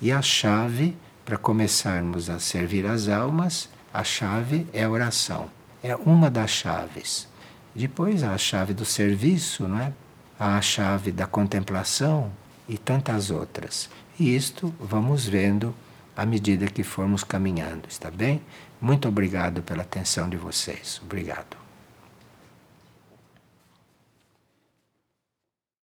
[0.00, 5.50] E a chave para começarmos a servir às almas, a chave é a oração.
[5.82, 7.28] É uma das chaves.
[7.74, 9.92] Depois há a chave do serviço, não é?
[10.40, 12.32] a chave da contemplação
[12.66, 13.90] e tantas outras.
[14.20, 15.74] E isto vamos vendo
[16.14, 18.42] à medida que formos caminhando, está bem?
[18.78, 21.00] Muito obrigado pela atenção de vocês.
[21.02, 21.59] Obrigado.